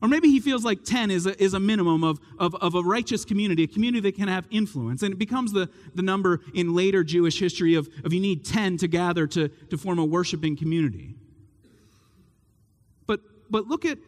Or 0.00 0.08
maybe 0.08 0.28
he 0.28 0.38
feels 0.38 0.64
like 0.64 0.84
10 0.84 1.10
is 1.10 1.26
a, 1.26 1.42
is 1.42 1.54
a 1.54 1.60
minimum 1.60 2.04
of, 2.04 2.20
of, 2.38 2.54
of 2.56 2.74
a 2.74 2.82
righteous 2.82 3.24
community, 3.24 3.64
a 3.64 3.66
community 3.66 4.00
that 4.10 4.16
can 4.16 4.28
have 4.28 4.46
influence. 4.50 5.02
And 5.02 5.12
it 5.12 5.18
becomes 5.18 5.52
the, 5.52 5.68
the 5.94 6.02
number 6.02 6.40
in 6.54 6.74
later 6.74 7.02
Jewish 7.02 7.40
history 7.40 7.74
of, 7.74 7.88
of 8.04 8.12
you 8.12 8.20
need 8.20 8.44
10 8.44 8.76
to 8.78 8.88
gather 8.88 9.26
to, 9.28 9.48
to 9.48 9.76
form 9.76 9.98
a 9.98 10.04
worshiping 10.04 10.56
community. 10.56 11.16
But, 13.50 13.66
look 13.66 13.84
at 13.84 13.98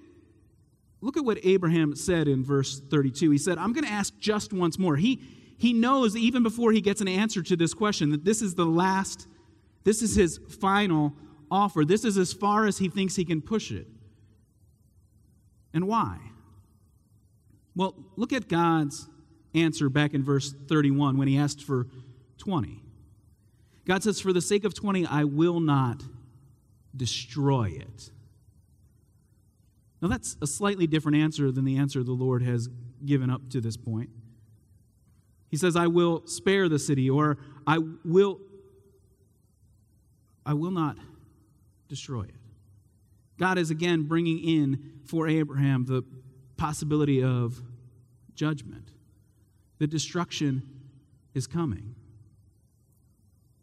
Look 1.00 1.16
at 1.16 1.24
what 1.24 1.38
Abraham 1.44 1.94
said 1.96 2.28
in 2.28 2.44
verse 2.44 2.80
32. 2.80 3.30
He 3.30 3.38
said, 3.38 3.58
I'm 3.58 3.72
going 3.72 3.84
to 3.84 3.90
ask 3.90 4.18
just 4.18 4.52
once 4.52 4.78
more. 4.78 4.96
He, 4.96 5.20
he 5.56 5.72
knows 5.72 6.14
even 6.16 6.42
before 6.42 6.72
he 6.72 6.80
gets 6.80 7.00
an 7.00 7.08
answer 7.08 7.42
to 7.42 7.56
this 7.56 7.72
question 7.72 8.10
that 8.10 8.24
this 8.24 8.42
is 8.42 8.54
the 8.54 8.66
last, 8.66 9.26
this 9.84 10.02
is 10.02 10.14
his 10.14 10.38
final 10.60 11.14
offer. 11.50 11.84
This 11.84 12.04
is 12.04 12.18
as 12.18 12.32
far 12.32 12.66
as 12.66 12.78
he 12.78 12.88
thinks 12.88 13.16
he 13.16 13.24
can 13.24 13.40
push 13.40 13.70
it. 13.70 13.86
And 15.72 15.86
why? 15.86 16.18
Well, 17.74 17.94
look 18.16 18.32
at 18.32 18.48
God's 18.48 19.08
answer 19.54 19.88
back 19.88 20.12
in 20.12 20.22
verse 20.22 20.52
31 20.68 21.16
when 21.16 21.28
he 21.28 21.38
asked 21.38 21.62
for 21.62 21.86
20. 22.38 22.82
God 23.86 24.02
says, 24.02 24.20
For 24.20 24.32
the 24.32 24.42
sake 24.42 24.64
of 24.64 24.74
20, 24.74 25.06
I 25.06 25.24
will 25.24 25.60
not 25.60 26.02
destroy 26.94 27.70
it. 27.70 28.10
Now, 30.02 30.08
that's 30.08 30.36
a 30.40 30.46
slightly 30.46 30.86
different 30.86 31.18
answer 31.18 31.52
than 31.52 31.64
the 31.64 31.76
answer 31.76 32.02
the 32.02 32.12
Lord 32.12 32.42
has 32.42 32.68
given 33.04 33.30
up 33.30 33.50
to 33.50 33.60
this 33.60 33.76
point. 33.76 34.10
He 35.50 35.56
says, 35.56 35.76
I 35.76 35.88
will 35.88 36.26
spare 36.26 36.68
the 36.68 36.78
city, 36.78 37.10
or 37.10 37.38
I 37.66 37.78
will, 38.04 38.40
I 40.46 40.54
will 40.54 40.70
not 40.70 40.96
destroy 41.88 42.22
it. 42.22 42.36
God 43.38 43.58
is 43.58 43.70
again 43.70 44.04
bringing 44.04 44.38
in 44.38 45.00
for 45.06 45.26
Abraham 45.26 45.84
the 45.86 46.04
possibility 46.56 47.22
of 47.22 47.60
judgment. 48.34 48.90
The 49.78 49.86
destruction 49.86 50.62
is 51.34 51.46
coming. 51.46 51.94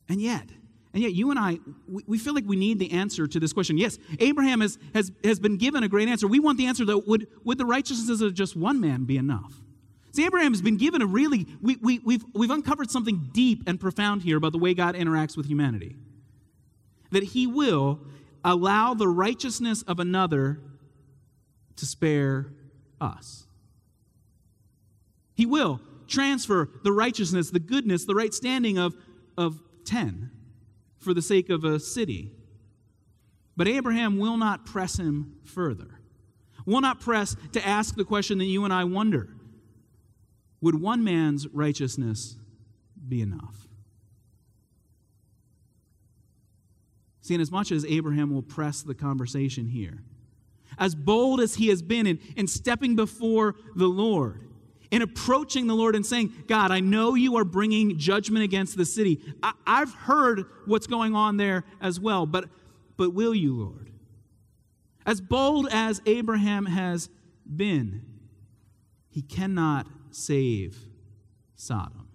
And 0.10 0.22
yet, 0.22 0.50
and 0.98 1.04
yet, 1.04 1.14
you 1.14 1.30
and 1.30 1.38
I, 1.38 1.60
we 2.08 2.18
feel 2.18 2.34
like 2.34 2.46
we 2.48 2.56
need 2.56 2.80
the 2.80 2.90
answer 2.90 3.28
to 3.28 3.40
this 3.40 3.54
question. 3.54 3.78
Yes, 3.78 4.00
Abraham 4.20 4.62
has, 4.62 4.80
has, 4.96 5.12
has 5.24 5.40
been 5.40 5.58
given 5.58 5.84
a 5.84 5.88
great 5.88 6.10
answer. 6.10 6.28
We 6.28 6.40
want 6.40 6.58
the 6.58 6.66
answer 6.66 6.84
that 6.86 7.08
would, 7.08 7.28
would 7.44 7.60
the 7.60 7.68
righteousness 7.68 8.20
of 8.20 8.34
just 8.34 8.56
one 8.56 8.82
man 8.82 9.04
be 9.04 9.16
enough? 9.16 9.54
See, 10.14 10.26
Abraham 10.26 10.54
has 10.54 10.64
been 10.64 10.78
given 10.78 11.04
a 11.04 11.06
really, 11.06 11.46
we, 11.62 11.76
we, 11.76 12.00
we've, 12.00 12.26
we've 12.34 12.50
uncovered 12.50 12.90
something 12.90 13.30
deep 13.32 13.62
and 13.68 13.80
profound 13.80 14.24
here 14.24 14.38
about 14.38 14.54
the 14.54 14.58
way 14.58 14.74
God 14.74 14.96
interacts 14.96 15.38
with 15.38 15.46
humanity. 15.46 15.96
That 17.12 17.22
he 17.22 17.46
will 17.46 18.00
allow 18.44 18.96
the 18.96 19.08
righteousness 19.08 19.84
of 19.84 20.00
another 20.00 20.60
to 21.76 21.86
spare 21.86 22.48
us. 23.00 23.46
He 25.36 25.46
will 25.46 25.80
transfer 26.08 26.68
the 26.84 26.92
righteousness, 26.92 27.52
the 27.52 27.60
goodness, 27.60 28.06
the 28.06 28.16
right 28.16 28.34
standing 28.34 28.80
of, 28.80 28.96
of 29.38 29.62
10 29.86 30.32
for 31.00 31.14
the 31.14 31.22
sake 31.22 31.50
of 31.50 31.64
a 31.64 31.80
city. 31.80 32.32
But 33.56 33.68
Abraham 33.68 34.18
will 34.18 34.38
not 34.38 34.66
press 34.66 34.98
him 34.98 35.36
further, 35.44 36.00
will 36.66 36.82
not 36.82 37.00
press 37.00 37.36
to 37.54 37.66
ask 37.66 37.96
the 37.96 38.06
question 38.06 38.38
that 38.38 38.46
you 38.46 38.64
and 38.64 38.74
I 38.74 38.84
wonder 38.84 39.30
Would 40.62 40.80
one 40.82 41.04
man's 41.04 41.48
righteousness 41.48 42.38
be 43.08 43.22
enough? 43.22 43.68
See, 47.22 47.34
and 47.34 47.42
as 47.42 47.52
much 47.52 47.74
as 47.74 47.84
Abraham 47.84 48.34
will 48.34 48.42
press 48.42 48.82
the 48.82 48.96
conversation 48.96 49.68
here, 49.68 50.02
as 50.78 50.96
bold 50.96 51.42
as 51.42 51.56
he 51.56 51.68
has 51.68 51.82
been 51.82 52.08
in, 52.08 52.20
in 52.38 52.48
stepping 52.48 52.96
before 52.96 53.56
the 53.76 53.88
Lord, 53.88 54.47
in 54.92 55.02
approaching 55.02 55.68
the 55.68 55.76
Lord 55.76 55.96
and 55.96 56.06
saying, 56.06 56.34
God, 56.48 56.72
I 56.72 56.80
know 56.80 57.16
you 57.16 57.38
are 57.38 57.44
bringing 57.44 57.98
judgment 57.98 58.44
against 58.44 58.78
the 58.78 58.86
city. 58.86 59.20
I, 59.44 59.54
have 59.66 59.94
heard 59.94 60.46
what's 60.66 60.88
going 60.88 61.16
on 61.16 61.38
there 61.38 61.64
as 61.82 62.00
well, 62.00 62.26
but, 62.26 62.46
but 62.96 63.14
will 63.14 63.36
you, 63.36 63.56
Lord? 63.56 63.92
As 65.06 65.22
bold 65.22 65.68
as 65.72 66.02
Abraham 66.06 66.66
has 66.66 67.10
been, 67.56 68.04
he 69.10 69.22
cannot 69.22 69.88
save 70.12 70.78
Sodom. 71.56 72.08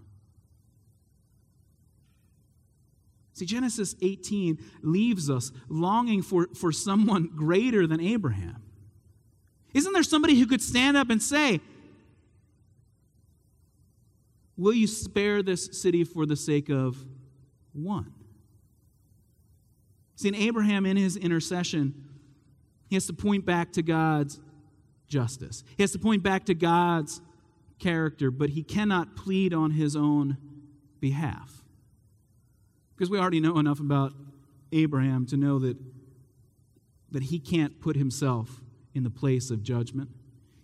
See, 3.35 3.47
Genesis 3.47 3.97
18 4.03 4.59
leaves 4.83 5.31
us 5.31 5.53
longing 5.69 6.23
for, 6.23 6.49
for 6.55 6.71
someone 6.71 7.31
greater 7.35 7.87
than 7.87 8.01
Abraham. 8.01 8.63
Isn't 9.75 9.93
there 9.95 10.03
somebody 10.03 10.39
who 10.39 10.47
could 10.47 10.61
stand 10.61 10.97
up 10.97 11.09
and 11.11 11.23
say, 11.23 11.61
Will 14.63 14.75
you 14.75 14.87
spare 14.87 15.43
this 15.43 15.71
city 15.73 16.05
for 16.05 16.25
the 16.25 16.37
sake 16.37 16.69
of 16.69 16.97
one? 17.73 18.13
See, 20.15 20.29
in 20.29 20.37
Abraham, 20.37 20.87
in 20.87 20.97
his 20.97 21.17
intercession, 21.17 21.93
he 22.89 22.95
has 22.95 23.07
to 23.09 23.13
point 23.13 23.45
back 23.45 23.73
to 23.73 23.83
God's 23.83 24.39
justice. 25.09 25.65
He 25.77 25.83
has 25.83 25.91
to 25.93 25.99
point 25.99 26.23
back 26.23 26.45
to 26.45 26.55
God's 26.55 27.21
character, 27.81 28.31
but 28.31 28.51
he 28.51 28.63
cannot 28.63 29.17
plead 29.17 29.53
on 29.53 29.73
his 29.73 29.97
own 29.97 30.37
behalf. 31.01 31.65
Because 32.95 33.11
we 33.11 33.19
already 33.19 33.41
know 33.41 33.59
enough 33.59 33.81
about 33.81 34.13
Abraham 34.71 35.27
to 35.27 35.37
know 35.37 35.59
that, 35.59 35.77
that 37.11 37.25
he 37.25 37.41
can't 37.41 37.81
put 37.81 37.97
himself 37.97 38.61
in 38.95 39.03
the 39.03 39.11
place 39.11 39.51
of 39.51 39.65
judgment. 39.65 40.11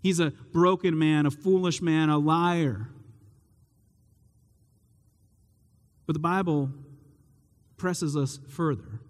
He's 0.00 0.20
a 0.20 0.30
broken 0.52 0.96
man, 0.96 1.26
a 1.26 1.32
foolish 1.32 1.82
man, 1.82 2.10
a 2.10 2.18
liar. 2.18 2.90
But 6.08 6.14
the 6.14 6.20
Bible 6.20 6.70
presses 7.76 8.16
us 8.16 8.40
further. 8.48 9.00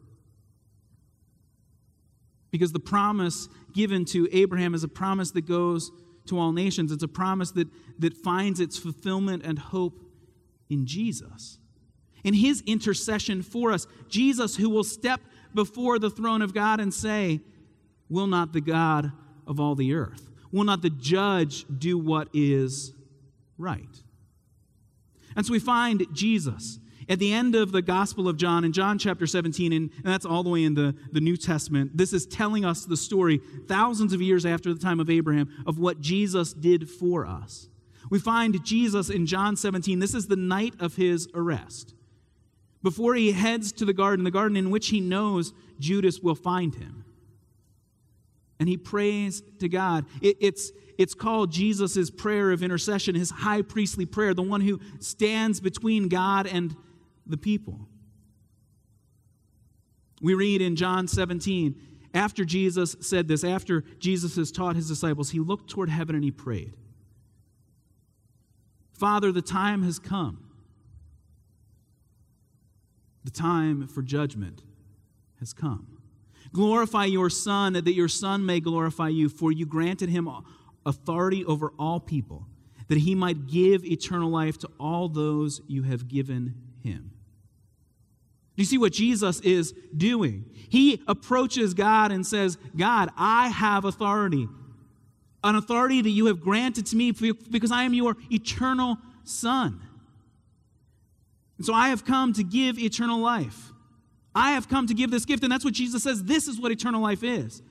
Because 2.50 2.72
the 2.72 2.80
promise 2.80 3.48
given 3.72 4.04
to 4.06 4.28
Abraham 4.32 4.74
is 4.74 4.82
a 4.82 4.88
promise 4.88 5.30
that 5.30 5.46
goes 5.46 5.92
to 6.26 6.40
all 6.40 6.50
nations. 6.50 6.90
It's 6.90 7.04
a 7.04 7.08
promise 7.08 7.52
that, 7.52 7.68
that 8.00 8.14
finds 8.14 8.58
its 8.58 8.76
fulfillment 8.76 9.44
and 9.44 9.61
hope 9.61 10.02
in 10.68 10.87
Jesus. 10.87 11.61
In 12.24 12.34
his 12.34 12.64
intercession 12.66 13.42
for 13.42 13.70
us, 13.70 13.87
Jesus, 14.08 14.56
who 14.56 14.68
will 14.68 14.82
step 14.82 15.20
before 15.54 16.00
the 16.00 16.11
throne 16.11 16.42
of 16.42 16.52
God 16.52 16.80
and 16.80 16.92
say, 16.92 17.38
will 18.08 18.26
not 18.26 18.52
the 18.52 18.61
God 18.61 19.12
of 19.46 19.61
all 19.61 19.76
the 19.76 19.94
earth, 19.94 20.32
will 20.50 20.64
not 20.64 20.82
the 20.82 20.90
judge 20.90 21.64
do 21.78 21.96
what 21.96 22.28
is 22.34 22.92
right? 23.56 24.02
And 25.37 25.46
so 25.46 25.52
we 25.52 25.61
find 25.61 26.04
Jesus 26.12 26.80
at 27.09 27.18
the 27.18 27.33
end 27.33 27.55
of 27.55 27.73
the 27.73 27.81
Gospel 27.81 28.29
of 28.29 28.37
John, 28.37 28.64
in 28.64 28.73
John 28.73 28.99
chapter 28.99 29.27
17, 29.27 29.73
and, 29.73 29.90
that's 30.03 30.27
all 30.27 30.42
the 30.42 30.51
way 30.51 30.64
in 30.64 30.75
the, 30.75 30.94
the 31.12 31.21
New 31.21 31.37
Testament, 31.37 31.97
this 31.97 32.12
is 32.12 32.27
telling 32.27 32.64
us 32.64 32.85
the 32.85 32.97
story 32.97 33.40
thousands 33.66 34.12
of 34.12 34.21
years 34.21 34.44
after 34.44 34.75
the 34.75 34.81
time 34.81 35.01
of 35.01 35.09
Abraham 35.09 35.49
of 35.66 35.79
what 35.79 36.01
Jesus 36.01 36.53
did 36.53 36.88
for 36.88 37.27
us. 37.27 37.68
We 38.11 38.18
find 38.18 38.62
Jesus 38.64 39.11
in 39.11 39.27
John 39.27 39.57
17. 39.57 39.99
This 39.99 40.14
is 40.14 40.27
the 40.27 40.37
night 40.37 40.75
of 40.81 40.97
his 40.97 41.29
arrest. 41.35 41.94
Before 42.83 43.14
he 43.14 43.33
heads 43.33 43.73
to 43.73 43.85
the 43.85 43.92
garden, 43.92 44.25
the 44.25 44.31
garden 44.31 44.57
in 44.57 44.71
which 44.71 44.88
he 44.88 45.01
knows 45.01 45.53
Judas 45.79 46.21
will 46.21 46.35
find 46.35 46.75
him. 46.75 47.05
And 48.61 48.68
he 48.68 48.77
prays 48.77 49.42
to 49.61 49.68
God. 49.68 50.05
It, 50.21 50.37
it's, 50.40 50.73
it's 50.97 51.14
called 51.14 51.53
Jesus' 51.53 52.11
prayer 52.11 52.51
of 52.51 52.62
intercession, 52.62 53.14
his 53.14 53.31
high 53.31 53.62
priestly 53.62 54.07
prayer, 54.07 54.35
the 54.35 54.42
one 54.42 54.61
who 54.61 54.81
stands 55.01 55.61
between 55.61 56.09
God 56.09 56.47
and 56.47 56.77
the 57.29 57.37
people. 57.37 57.88
We 60.21 60.35
read 60.35 60.61
in 60.61 60.77
John 60.77 61.07
17, 61.07 61.81
after 62.14 62.45
Jesus 62.45 62.97
said 63.01 63.29
this, 63.29 63.45
after 63.45 63.83
Jesus 63.99 64.37
has 64.37 64.51
taught 64.51 64.77
his 64.77 64.88
disciples, 64.88 65.31
he 65.31 65.41
looked 65.41 65.71
toward 65.71 65.91
heaven 65.91 66.14
and 66.14 66.25
he 66.25 66.31
prayed 66.31 66.77
Father, 68.93 69.31
the 69.31 69.43
time 69.43 69.85
has 69.85 69.99
come. 69.99 70.45
The 73.25 73.31
time 73.31 73.87
for 73.87 74.03
judgment 74.03 74.62
has 75.38 75.53
come. 75.53 75.99
Glorify 76.53 77.05
your 77.05 77.31
Son, 77.31 77.75
that 77.75 77.87
your 77.93 78.09
Son 78.09 78.45
may 78.45 78.59
glorify 78.59 79.09
you, 79.09 79.29
for 79.29 79.53
you 79.53 79.67
granted 79.67 80.09
him 80.09 80.29
authority 80.87 81.45
over 81.45 81.73
all 81.79 82.01
people, 82.01 82.47
that 82.88 82.99
he 82.99 83.14
might 83.14 83.47
give 83.47 83.85
eternal 83.85 84.31
life 84.31 84.59
to 84.59 84.71
all 84.81 85.09
those 85.09 85.61
you 85.69 85.83
have 85.83 86.09
given 86.09 86.55
him. 86.83 87.12
Do 88.59 88.62
you 88.62 88.66
see 88.66 88.79
what 88.79 88.92
Jesus 88.92 89.38
is 89.42 89.73
doing? 89.97 90.44
He 90.68 91.01
approaches 91.07 91.75
God 91.75 92.11
and 92.11 92.27
says, 92.27 92.59
God, 92.77 93.09
I 93.16 93.51
have 93.51 93.85
authority, 93.85 94.49
an 95.44 95.55
authority 95.55 96.03
that 96.03 96.11
you 96.11 96.27
have 96.27 96.40
granted 96.40 96.85
to 96.87 96.97
me 96.97 97.12
because 97.12 97.71
I 97.71 97.85
am 97.85 97.94
your 97.94 98.16
eternal 98.33 98.99
Son. 99.23 99.81
And 101.57 101.66
so 101.66 101.73
I 101.73 101.90
have 101.90 102.05
come 102.05 102.33
to 102.33 102.42
give 102.42 102.81
eternal 102.81 103.21
life. 103.21 103.71
I 104.35 104.51
have 104.51 104.68
come 104.68 104.88
to 104.88 104.94
give 104.94 105.12
this 105.12 105.25
gift, 105.25 105.44
and 105.44 105.53
that's 105.53 105.64
what 105.64 105.75
Jesus 105.75 106.03
says 106.03 106.25
this 106.25 106.49
is 106.49 106.59
what 106.59 106.73
eternal 106.73 107.01
life 107.01 107.23
is. 107.23 107.62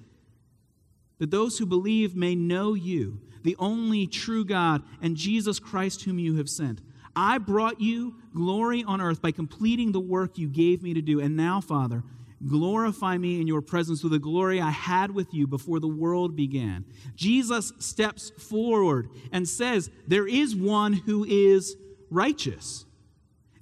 That 1.20 1.32
those 1.32 1.58
who 1.58 1.66
believe 1.66 2.16
may 2.16 2.34
know 2.34 2.76
you, 2.76 3.20
the 3.44 3.58
only 3.60 4.08
true 4.08 4.46
God, 4.46 4.84
and 5.02 5.18
Jesus 5.18 5.60
Christ, 5.60 6.04
whom 6.04 6.18
you 6.18 6.38
have 6.38 6.48
sent. 6.48 6.80
I 7.18 7.40
brought 7.40 7.82
you 7.82 8.14
glory 8.36 8.84
on 8.84 9.02
earth 9.02 9.24
by 9.24 9.32
completing 9.32 9.92
the 9.92 10.00
work 10.00 10.38
you 10.38 10.48
gave 10.48 10.84
me 10.84 10.94
to 10.94 11.02
do. 11.02 11.20
And 11.20 11.36
now, 11.36 11.60
Father, 11.60 12.04
glorify 12.48 13.18
me 13.18 13.42
in 13.42 13.48
your 13.48 13.64
presence 13.64 14.04
with 14.04 14.12
the 14.12 14.20
glory 14.20 14.62
I 14.62 14.70
had 14.70 15.10
with 15.10 15.34
you 15.34 15.48
before 15.48 15.80
the 15.80 15.88
world 15.88 16.36
began. 16.36 16.86
Jesus 17.16 17.74
steps 17.80 18.30
forward 18.38 19.10
and 19.32 19.50
says, 19.50 19.90
There 20.06 20.28
is 20.28 20.56
one 20.56 20.94
who 20.94 21.26
is 21.26 21.76
righteous. 22.12 22.86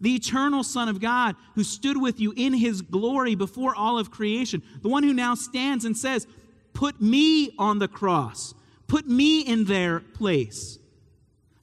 The 0.02 0.15
eternal 0.15 0.65
Son 0.65 0.89
of 0.89 1.00
God 1.00 1.38
who 1.56 1.63
stood 1.63 1.96
with 1.96 2.20
you 2.20 2.34
in 2.36 2.54
his 2.54 2.82
glory 2.82 3.36
before 3.36 3.74
all 3.74 3.98
of 3.98 4.12
creation. 4.12 4.62
The 4.82 4.89
one 4.89 5.04
who 5.04 5.13
now 5.13 5.34
stands 5.34 5.86
and 5.86 5.96
says, 5.96 6.28
Put 6.74 7.02
me 7.02 7.56
on 7.58 7.80
the 7.80 7.88
cross, 7.88 8.54
put 8.88 9.08
me 9.08 9.39
in 9.39 9.63
their 9.63 10.02
place. 10.02 10.78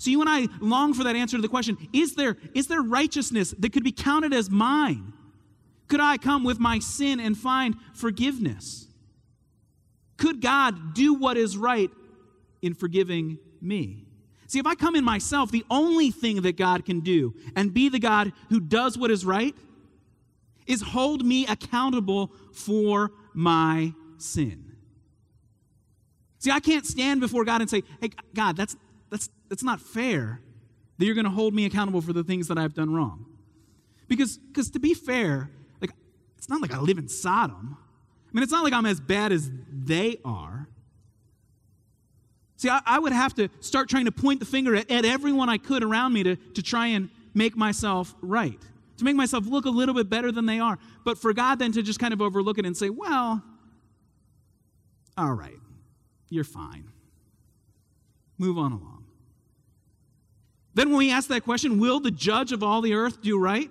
So 0.03 0.11
you 0.11 0.21
and 0.21 0.29
I 0.29 0.49
long 0.59 0.95
for 0.95 1.05
that 1.05 1.15
answer 1.15 1.37
to 1.37 1.41
the 1.41 1.49
question 1.49 1.79
is 1.93 2.17
there, 2.17 2.37
is 2.55 2.67
there 2.67 2.83
righteousness 2.83 3.55
that 3.61 3.73
could 3.73 3.85
be 3.85 3.93
counted 3.93 4.33
as 4.33 4.51
mine? 4.51 5.13
Could 5.87 6.01
I 6.01 6.17
come 6.17 6.43
with 6.43 6.59
my 6.59 6.81
sin 6.81 7.21
and 7.21 7.39
find 7.39 7.77
forgiveness? 7.95 8.89
Could 10.17 10.41
God 10.41 10.95
do 10.95 11.15
what 11.15 11.37
is 11.37 11.57
right 11.57 11.89
in 12.63 12.75
forgiving 12.75 13.39
me? 13.61 14.05
See, 14.49 14.59
if 14.59 14.67
I 14.67 14.75
come 14.75 14.97
in 14.97 15.05
myself, 15.05 15.53
the 15.53 15.65
only 15.71 16.11
thing 16.11 16.43
that 16.43 16.57
God 16.57 16.85
can 16.85 16.99
do 16.99 17.33
and 17.55 17.73
be 17.73 17.89
the 17.89 18.01
God 18.01 18.33
who 18.49 18.59
does 18.59 18.99
what 18.99 19.13
is 19.13 19.25
right 19.25 19.55
is 20.67 20.83
hold 20.83 21.25
me 21.25 21.47
accountable 21.47 22.33
for 22.53 23.13
my 23.35 23.95
sin. 24.19 24.65
See, 26.41 26.51
I 26.51 26.59
can't 26.59 26.85
stand 26.85 27.21
before 27.21 27.45
God 27.45 27.61
and 27.61 27.71
say, 27.71 27.85
hey, 28.01 28.11
God, 28.35 28.57
that's, 28.57 28.77
that's, 29.53 29.63
not 29.63 29.81
fair 29.81 30.41
that 30.97 31.05
you're 31.05 31.15
going 31.15 31.27
to 31.27 31.31
hold 31.31 31.53
me 31.53 31.67
accountable 31.67 32.01
for 32.01 32.15
the 32.15 32.25
things 32.25 32.49
that 32.49 32.57
I've 32.57 32.73
done 32.73 32.95
wrong. 32.95 33.27
Because, 34.09 34.39
because 34.39 34.71
to 34.71 34.79
be 34.79 34.95
fair, 34.95 35.51
like, 35.81 35.91
it's 36.39 36.49
not 36.49 36.63
like 36.63 36.73
I 36.73 36.79
live 36.79 36.97
in 36.97 37.07
Sodom. 37.07 37.77
I 37.79 38.31
mean, 38.33 38.43
it's 38.43 38.53
not 38.53 38.65
like 38.65 38.73
I'm 38.73 38.87
as 38.87 38.99
bad 38.99 39.31
as 39.31 39.51
they 39.71 40.17
are. 40.25 40.69
See, 42.57 42.71
I, 42.71 42.81
I 42.87 42.99
would 42.99 43.13
have 43.13 43.35
to 43.35 43.51
start 43.61 43.91
trying 43.91 44.07
to 44.07 44.13
point 44.13 44.41
the 44.41 44.47
finger 44.47 44.75
at, 44.75 44.91
at 44.91 45.05
everyone 45.05 45.51
I 45.51 45.59
could 45.59 45.85
around 45.85 46.15
me 46.15 46.23
to, 46.23 46.37
to 46.37 46.63
try 46.63 46.87
and 46.87 47.11
make 47.35 47.55
myself 47.55 48.15
right, 48.23 48.61
to 48.97 49.05
make 49.05 49.17
myself 49.17 49.47
look 49.47 49.67
a 49.67 49.71
little 49.71 49.95
bit 49.95 50.09
better 50.09 50.33
than 50.33 50.47
they 50.47 50.61
are. 50.61 50.79
But 51.05 51.19
for 51.19 51.35
God 51.35 51.59
then 51.59 51.73
to 51.73 51.83
just 51.83 51.99
kind 51.99 52.15
of 52.15 52.23
overlook 52.23 52.57
it 52.57 52.65
and 52.65 52.75
say, 52.75 52.89
well, 52.89 53.43
all 55.19 55.35
right, 55.35 55.59
you're 56.31 56.45
fine. 56.45 56.91
Move 58.39 58.57
on 58.57 58.73
along. 58.73 59.02
Then, 60.75 60.89
when 60.89 60.99
we 60.99 61.11
ask 61.11 61.29
that 61.29 61.45
question, 61.45 61.79
will 61.79 62.01
the 62.01 62.11
judge 62.11 62.53
of 62.53 62.63
all 62.63 62.81
the 62.81 62.95
earth 62.95 63.21
do 63.23 63.39
right? 63.39 63.71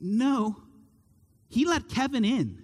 No. 0.00 0.56
He 1.48 1.64
let 1.64 1.88
Kevin 1.88 2.24
in. 2.24 2.62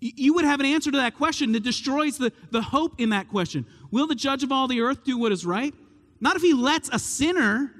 You 0.00 0.34
would 0.34 0.44
have 0.44 0.60
an 0.60 0.66
answer 0.66 0.90
to 0.90 0.98
that 0.98 1.16
question 1.16 1.52
that 1.52 1.62
destroys 1.62 2.18
the, 2.18 2.32
the 2.50 2.60
hope 2.60 3.00
in 3.00 3.10
that 3.10 3.28
question. 3.28 3.64
Will 3.90 4.06
the 4.06 4.14
judge 4.14 4.42
of 4.42 4.52
all 4.52 4.68
the 4.68 4.82
earth 4.82 5.04
do 5.04 5.16
what 5.16 5.32
is 5.32 5.46
right? 5.46 5.72
Not 6.20 6.36
if 6.36 6.42
he 6.42 6.52
lets 6.52 6.90
a 6.92 6.98
sinner 6.98 7.72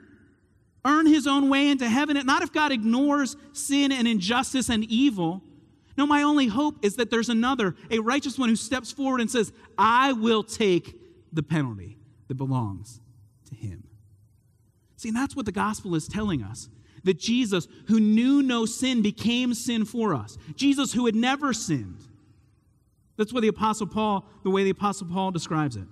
earn 0.84 1.06
his 1.06 1.26
own 1.26 1.48
way 1.48 1.68
into 1.68 1.88
heaven, 1.88 2.18
not 2.24 2.42
if 2.42 2.52
God 2.52 2.72
ignores 2.72 3.37
sin 3.52 3.92
and 3.92 4.06
injustice 4.06 4.68
and 4.68 4.84
evil. 4.84 5.42
No, 5.96 6.06
my 6.06 6.22
only 6.22 6.46
hope 6.46 6.84
is 6.84 6.96
that 6.96 7.10
there's 7.10 7.28
another, 7.28 7.74
a 7.90 7.98
righteous 7.98 8.38
one 8.38 8.48
who 8.48 8.56
steps 8.56 8.90
forward 8.90 9.20
and 9.20 9.30
says, 9.30 9.52
I 9.76 10.12
will 10.12 10.42
take 10.42 10.98
the 11.35 11.42
penalty 11.42 11.99
that 12.29 12.35
belongs 12.35 13.01
to 13.49 13.55
him. 13.55 13.85
See, 14.97 15.09
and 15.09 15.16
that's 15.16 15.37
what 15.37 15.47
the 15.47 15.53
gospel 15.53 15.94
is 15.94 16.09
telling 16.09 16.42
us 16.42 16.68
that 17.05 17.18
Jesus, 17.18 17.68
who 17.88 18.01
knew 18.01 18.42
no 18.42 18.64
sin, 18.64 19.03
became 19.03 19.55
sin 19.55 19.85
for 19.85 20.14
us. 20.14 20.38
Jesus, 20.57 20.92
who 20.92 21.07
had 21.07 21.14
never 21.14 21.53
sinned. 21.53 21.99
That's 23.16 23.33
what 23.33 23.42
the 23.42 23.49
Apostle 23.49 23.87
Paul, 23.87 24.25
the 24.42 24.51
way 24.51 24.64
the 24.64 24.70
Apostle 24.70 25.07
Paul 25.07 25.31
describes 25.31 25.77
it. 25.77 25.85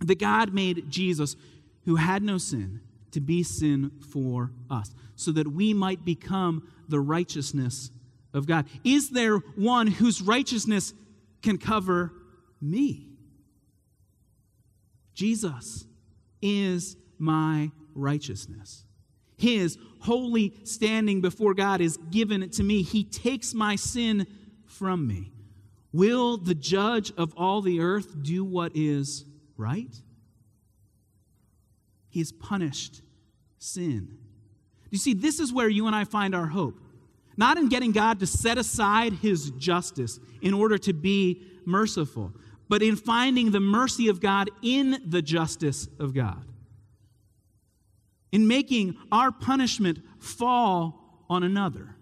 That 0.00 0.20
God 0.20 0.54
made 0.54 0.88
Jesus, 0.88 1.34
who 1.84 1.96
had 1.96 2.22
no 2.22 2.38
sin, 2.38 2.80
to 3.10 3.20
be 3.20 3.42
sin 3.42 3.90
for 4.12 4.52
us, 4.70 4.94
so 5.16 5.32
that 5.32 5.48
we 5.48 5.74
might 5.74 6.04
become 6.04 6.68
the 6.88 7.00
righteousness 7.00 7.90
of 8.32 8.46
God. 8.46 8.66
Is 8.84 9.10
there 9.10 9.38
one 9.38 9.88
whose 9.88 10.22
righteousness 10.22 10.94
can 11.42 11.58
cover 11.58 12.12
me? 12.60 13.07
Jesus 15.18 15.84
is 16.40 16.96
my 17.18 17.72
righteousness. 17.92 18.84
His 19.36 19.76
holy 19.98 20.54
standing 20.62 21.20
before 21.20 21.54
God 21.54 21.80
is 21.80 21.96
given 21.96 22.48
to 22.50 22.62
me. 22.62 22.82
He 22.82 23.02
takes 23.02 23.52
my 23.52 23.74
sin 23.74 24.28
from 24.64 25.08
me. 25.08 25.32
Will 25.92 26.36
the 26.36 26.54
judge 26.54 27.12
of 27.16 27.34
all 27.36 27.62
the 27.62 27.80
earth 27.80 28.22
do 28.22 28.44
what 28.44 28.76
is 28.76 29.24
right? 29.56 29.92
He 32.10 32.20
has 32.20 32.30
punished 32.30 33.02
sin. 33.58 34.18
You 34.90 34.98
see, 34.98 35.14
this 35.14 35.40
is 35.40 35.52
where 35.52 35.68
you 35.68 35.88
and 35.88 35.96
I 35.96 36.04
find 36.04 36.32
our 36.32 36.46
hope. 36.46 36.78
Not 37.36 37.58
in 37.58 37.68
getting 37.68 37.90
God 37.90 38.20
to 38.20 38.26
set 38.26 38.56
aside 38.56 39.14
his 39.14 39.50
justice 39.50 40.20
in 40.40 40.54
order 40.54 40.78
to 40.78 40.92
be 40.92 41.42
merciful, 41.66 42.32
but 42.68 42.82
in 42.82 42.96
finding 42.96 43.50
the 43.50 43.60
mercy 43.60 44.08
of 44.08 44.20
God 44.20 44.50
in 44.62 45.02
the 45.06 45.22
justice 45.22 45.88
of 45.98 46.14
God. 46.14 46.44
In 48.30 48.46
making 48.46 48.96
our 49.10 49.32
punishment 49.32 50.00
fall 50.18 51.24
on 51.30 51.42
another. 51.42 51.96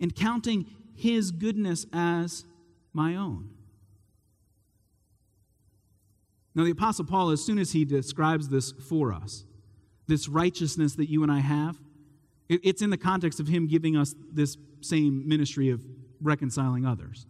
In 0.00 0.10
counting 0.10 0.66
his 0.94 1.30
goodness 1.30 1.86
as 1.92 2.44
my 2.92 3.16
own. 3.16 3.50
Now, 6.54 6.64
the 6.64 6.70
Apostle 6.70 7.06
Paul, 7.06 7.30
as 7.30 7.44
soon 7.44 7.58
as 7.58 7.72
he 7.72 7.84
describes 7.84 8.48
this 8.48 8.72
for 8.72 9.12
us, 9.12 9.44
this 10.06 10.28
righteousness 10.28 10.94
that 10.96 11.08
you 11.08 11.22
and 11.22 11.32
I 11.32 11.38
have, 11.40 11.80
it's 12.48 12.82
in 12.82 12.90
the 12.90 12.98
context 12.98 13.40
of 13.40 13.48
him 13.48 13.66
giving 13.66 13.96
us 13.96 14.14
this 14.30 14.58
same 14.80 15.26
ministry 15.26 15.70
of 15.70 15.82
reconciling 16.20 16.84
others, 16.84 17.26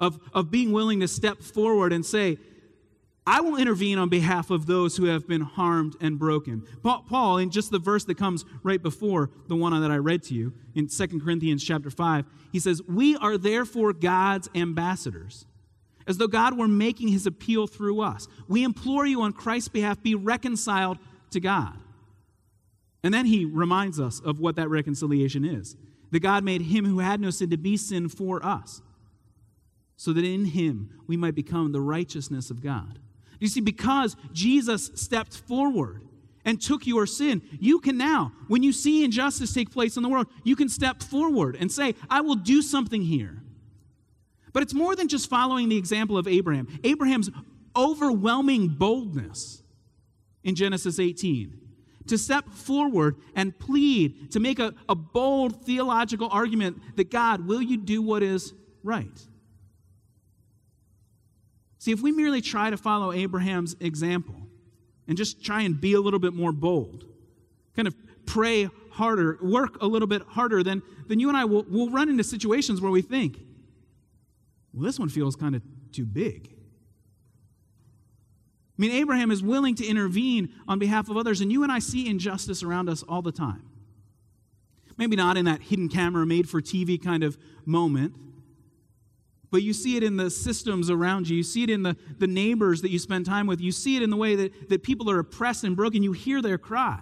of, 0.00 0.18
of 0.32 0.50
being 0.50 0.72
willing 0.72 1.00
to 1.00 1.08
step 1.08 1.42
forward 1.42 1.92
and 1.92 2.04
say, 2.04 2.38
I 3.26 3.42
will 3.42 3.56
intervene 3.56 3.98
on 3.98 4.08
behalf 4.08 4.50
of 4.50 4.66
those 4.66 4.96
who 4.96 5.04
have 5.04 5.28
been 5.28 5.42
harmed 5.42 5.94
and 6.00 6.18
broken. 6.18 6.66
Paul, 6.82 7.38
in 7.38 7.50
just 7.50 7.70
the 7.70 7.78
verse 7.78 8.04
that 8.06 8.16
comes 8.16 8.44
right 8.62 8.82
before 8.82 9.30
the 9.46 9.54
one 9.54 9.78
that 9.80 9.90
I 9.90 9.98
read 9.98 10.22
to 10.24 10.34
you 10.34 10.54
in 10.74 10.88
2 10.88 11.20
Corinthians 11.20 11.62
chapter 11.62 11.90
5, 11.90 12.24
he 12.50 12.58
says, 12.58 12.82
We 12.88 13.16
are 13.16 13.36
therefore 13.36 13.92
God's 13.92 14.48
ambassadors, 14.54 15.46
as 16.06 16.16
though 16.16 16.26
God 16.26 16.58
were 16.58 16.66
making 16.66 17.08
his 17.08 17.26
appeal 17.26 17.66
through 17.66 18.00
us. 18.00 18.26
We 18.48 18.64
implore 18.64 19.06
you 19.06 19.22
on 19.22 19.32
Christ's 19.32 19.68
behalf, 19.68 20.02
be 20.02 20.14
reconciled 20.14 20.98
to 21.30 21.40
God. 21.40 21.76
And 23.04 23.14
then 23.14 23.26
he 23.26 23.44
reminds 23.44 24.00
us 24.00 24.20
of 24.20 24.40
what 24.40 24.56
that 24.56 24.68
reconciliation 24.68 25.44
is 25.44 25.76
that 26.10 26.20
God 26.20 26.42
made 26.42 26.62
him 26.62 26.84
who 26.84 26.98
had 26.98 27.20
no 27.20 27.30
sin 27.30 27.50
to 27.50 27.56
be 27.56 27.76
sin 27.76 28.08
for 28.08 28.44
us, 28.44 28.82
so 30.00 30.14
that 30.14 30.24
in 30.24 30.46
him 30.46 30.88
we 31.06 31.14
might 31.14 31.34
become 31.34 31.72
the 31.72 31.80
righteousness 31.80 32.48
of 32.48 32.62
God. 32.62 32.98
You 33.38 33.48
see, 33.48 33.60
because 33.60 34.16
Jesus 34.32 34.90
stepped 34.94 35.36
forward 35.36 36.00
and 36.42 36.58
took 36.58 36.86
your 36.86 37.06
sin, 37.06 37.42
you 37.60 37.80
can 37.80 37.98
now, 37.98 38.32
when 38.48 38.62
you 38.62 38.72
see 38.72 39.04
injustice 39.04 39.52
take 39.52 39.70
place 39.70 39.98
in 39.98 40.02
the 40.02 40.08
world, 40.08 40.26
you 40.42 40.56
can 40.56 40.70
step 40.70 41.02
forward 41.02 41.54
and 41.54 41.70
say, 41.70 41.94
I 42.08 42.22
will 42.22 42.36
do 42.36 42.62
something 42.62 43.02
here. 43.02 43.42
But 44.54 44.62
it's 44.62 44.72
more 44.72 44.96
than 44.96 45.06
just 45.06 45.28
following 45.28 45.68
the 45.68 45.76
example 45.76 46.16
of 46.16 46.26
Abraham. 46.26 46.80
Abraham's 46.82 47.28
overwhelming 47.76 48.68
boldness 48.68 49.62
in 50.42 50.54
Genesis 50.54 50.98
18 50.98 51.60
to 52.06 52.16
step 52.16 52.48
forward 52.48 53.16
and 53.34 53.58
plead, 53.58 54.32
to 54.32 54.40
make 54.40 54.60
a, 54.60 54.72
a 54.88 54.94
bold 54.94 55.66
theological 55.66 56.30
argument 56.32 56.96
that 56.96 57.10
God, 57.10 57.46
will 57.46 57.60
you 57.60 57.76
do 57.76 58.00
what 58.00 58.22
is 58.22 58.54
right? 58.82 59.26
See, 61.80 61.90
if 61.92 62.02
we 62.02 62.12
merely 62.12 62.42
try 62.42 62.68
to 62.68 62.76
follow 62.76 63.10
Abraham's 63.10 63.74
example 63.80 64.34
and 65.08 65.16
just 65.16 65.42
try 65.42 65.62
and 65.62 65.80
be 65.80 65.94
a 65.94 66.00
little 66.00 66.20
bit 66.20 66.34
more 66.34 66.52
bold, 66.52 67.06
kind 67.74 67.88
of 67.88 67.96
pray 68.26 68.68
harder, 68.90 69.38
work 69.40 69.80
a 69.80 69.86
little 69.86 70.06
bit 70.06 70.20
harder, 70.20 70.62
then, 70.62 70.82
then 71.08 71.18
you 71.18 71.28
and 71.28 71.38
I 71.38 71.46
will 71.46 71.62
will 71.62 71.88
run 71.88 72.10
into 72.10 72.22
situations 72.22 72.82
where 72.82 72.90
we 72.90 73.00
think, 73.00 73.38
well, 74.74 74.84
this 74.84 74.98
one 74.98 75.08
feels 75.08 75.36
kind 75.36 75.56
of 75.56 75.62
too 75.90 76.04
big. 76.04 76.50
I 76.52 76.56
mean, 78.76 78.90
Abraham 78.90 79.30
is 79.30 79.42
willing 79.42 79.74
to 79.76 79.86
intervene 79.86 80.50
on 80.68 80.78
behalf 80.78 81.08
of 81.08 81.16
others, 81.16 81.40
and 81.40 81.50
you 81.50 81.62
and 81.62 81.72
I 81.72 81.78
see 81.78 82.06
injustice 82.06 82.62
around 82.62 82.90
us 82.90 83.02
all 83.02 83.22
the 83.22 83.32
time. 83.32 83.62
Maybe 84.98 85.16
not 85.16 85.38
in 85.38 85.46
that 85.46 85.62
hidden 85.62 85.88
camera, 85.88 86.26
made 86.26 86.46
for 86.46 86.60
TV 86.60 87.02
kind 87.02 87.24
of 87.24 87.38
moment, 87.64 88.14
but 89.50 89.62
you 89.62 89.72
see 89.72 89.96
it 89.96 90.02
in 90.02 90.16
the 90.16 90.30
systems 90.30 90.90
around 90.90 91.28
you. 91.28 91.36
You 91.36 91.42
see 91.42 91.64
it 91.64 91.70
in 91.70 91.82
the, 91.82 91.96
the 92.18 92.26
neighbors 92.26 92.82
that 92.82 92.90
you 92.90 92.98
spend 92.98 93.26
time 93.26 93.46
with. 93.46 93.60
You 93.60 93.72
see 93.72 93.96
it 93.96 94.02
in 94.02 94.10
the 94.10 94.16
way 94.16 94.36
that, 94.36 94.68
that 94.68 94.82
people 94.82 95.10
are 95.10 95.18
oppressed 95.18 95.64
and 95.64 95.74
broken. 95.74 96.02
You 96.02 96.12
hear 96.12 96.40
their 96.40 96.58
cry. 96.58 97.00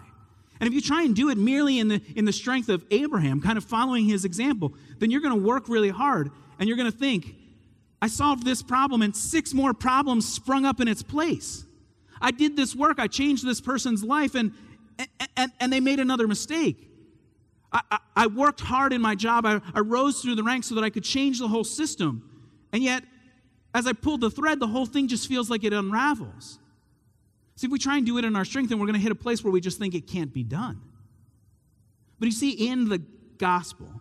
And 0.61 0.67
if 0.67 0.75
you 0.75 0.81
try 0.81 1.03
and 1.03 1.15
do 1.15 1.29
it 1.29 1.39
merely 1.39 1.79
in 1.79 1.89
the, 1.89 2.03
in 2.17 2.25
the 2.25 2.33
strength 2.33 2.69
of 2.69 2.85
Abraham, 2.91 3.41
kind 3.41 3.59
of 3.59 3.65
following 3.65 4.07
his 4.07 4.25
example, 4.25 4.73
then 4.99 5.11
you're 5.11 5.21
going 5.21 5.39
to 5.39 5.47
work 5.47 5.69
really 5.69 5.91
hard 5.91 6.31
and 6.59 6.69
you're 6.69 6.77
going 6.77 6.91
to 6.91 6.97
think, 6.97 7.35
I 8.01 8.09
solved 8.09 8.45
this 8.45 8.63
problem 8.63 9.03
and 9.03 9.15
six 9.15 9.55
more 9.55 9.75
problems 9.75 10.27
sprung 10.27 10.65
up 10.65 10.81
in 10.81 10.89
its 10.89 11.03
place. 11.03 11.65
I 12.21 12.31
did 12.31 12.57
this 12.57 12.75
work, 12.75 12.99
I 12.99 13.07
changed 13.07 13.47
this 13.47 13.61
person's 13.61 14.03
life, 14.03 14.35
and, 14.35 14.53
and, 15.37 15.53
and 15.61 15.73
they 15.73 15.79
made 15.79 16.01
another 16.01 16.27
mistake. 16.27 16.89
I, 17.71 17.99
I, 18.17 18.27
worked 18.29 18.61
hard 18.61 18.93
in 18.93 19.01
my 19.01 19.15
job, 19.15 19.45
I, 19.45 19.61
I 19.75 19.81
rose 19.81 20.23
through 20.23 20.37
the 20.37 20.43
ranks 20.43 20.69
so 20.69 20.75
that 20.75 20.85
I 20.85 20.91
could 20.91 21.05
change 21.05 21.39
the 21.39 21.49
whole 21.49 21.65
system. 21.65 22.28
And 22.73 22.83
yet, 22.83 23.05
as 23.75 23.87
I 23.87 23.93
pull 23.93 24.19
the 24.19 24.31
thread, 24.31 24.61
the 24.61 24.67
whole 24.67 24.87
thing 24.87 25.09
just 25.09 25.29
feels 25.29 25.51
like 25.51 25.65
it 25.65 25.73
unravels. 25.73 26.59
See, 27.57 27.67
if 27.67 27.73
we 27.73 27.79
try 27.79 27.97
and 27.97 28.07
do 28.07 28.19
it 28.19 28.25
in 28.25 28.37
our 28.37 28.45
strength, 28.45 28.69
then 28.69 28.79
we're 28.79 28.87
going 28.87 28.95
to 28.95 29.01
hit 29.01 29.13
a 29.13 29.17
place 29.17 29.43
where 29.43 29.53
we 29.53 29.61
just 29.61 29.79
think 29.79 29.95
it 29.95 30.07
can't 30.07 30.33
be 30.33 30.43
done. 30.43 30.81
But 32.19 32.27
you 32.27 32.33
see, 32.33 32.69
in 32.69 32.89
the 32.89 33.03
gospel, 33.39 34.01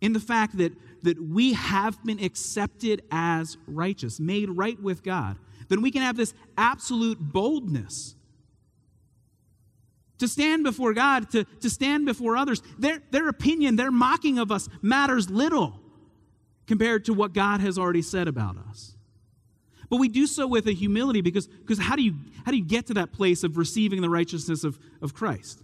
in 0.00 0.12
the 0.12 0.20
fact 0.20 0.58
that, 0.58 0.72
that 1.02 1.20
we 1.20 1.54
have 1.54 2.02
been 2.04 2.22
accepted 2.22 3.02
as 3.10 3.56
righteous, 3.66 4.20
made 4.20 4.50
right 4.50 4.80
with 4.80 5.02
God, 5.02 5.38
then 5.68 5.82
we 5.82 5.90
can 5.90 6.02
have 6.02 6.16
this 6.16 6.34
absolute 6.56 7.18
boldness 7.18 8.14
to 10.18 10.28
stand 10.28 10.62
before 10.62 10.94
God, 10.94 11.30
to, 11.30 11.44
to 11.44 11.70
stand 11.70 12.06
before 12.06 12.36
others. 12.36 12.62
Their, 12.78 13.02
their 13.10 13.28
opinion, 13.28 13.76
their 13.76 13.90
mocking 13.90 14.38
of 14.38 14.52
us 14.52 14.68
matters 14.80 15.28
little 15.28 15.80
compared 16.66 17.04
to 17.06 17.14
what 17.14 17.32
God 17.32 17.60
has 17.60 17.78
already 17.78 18.02
said 18.02 18.28
about 18.28 18.56
us. 18.56 18.94
But 19.90 19.96
we 19.98 20.08
do 20.08 20.26
so 20.26 20.46
with 20.46 20.66
a 20.66 20.72
humility 20.72 21.20
because, 21.20 21.46
because 21.46 21.78
how, 21.78 21.94
do 21.94 22.02
you, 22.02 22.14
how 22.44 22.50
do 22.50 22.56
you 22.56 22.64
get 22.64 22.86
to 22.86 22.94
that 22.94 23.12
place 23.12 23.44
of 23.44 23.56
receiving 23.56 24.00
the 24.00 24.10
righteousness 24.10 24.64
of, 24.64 24.78
of 25.02 25.14
Christ? 25.14 25.62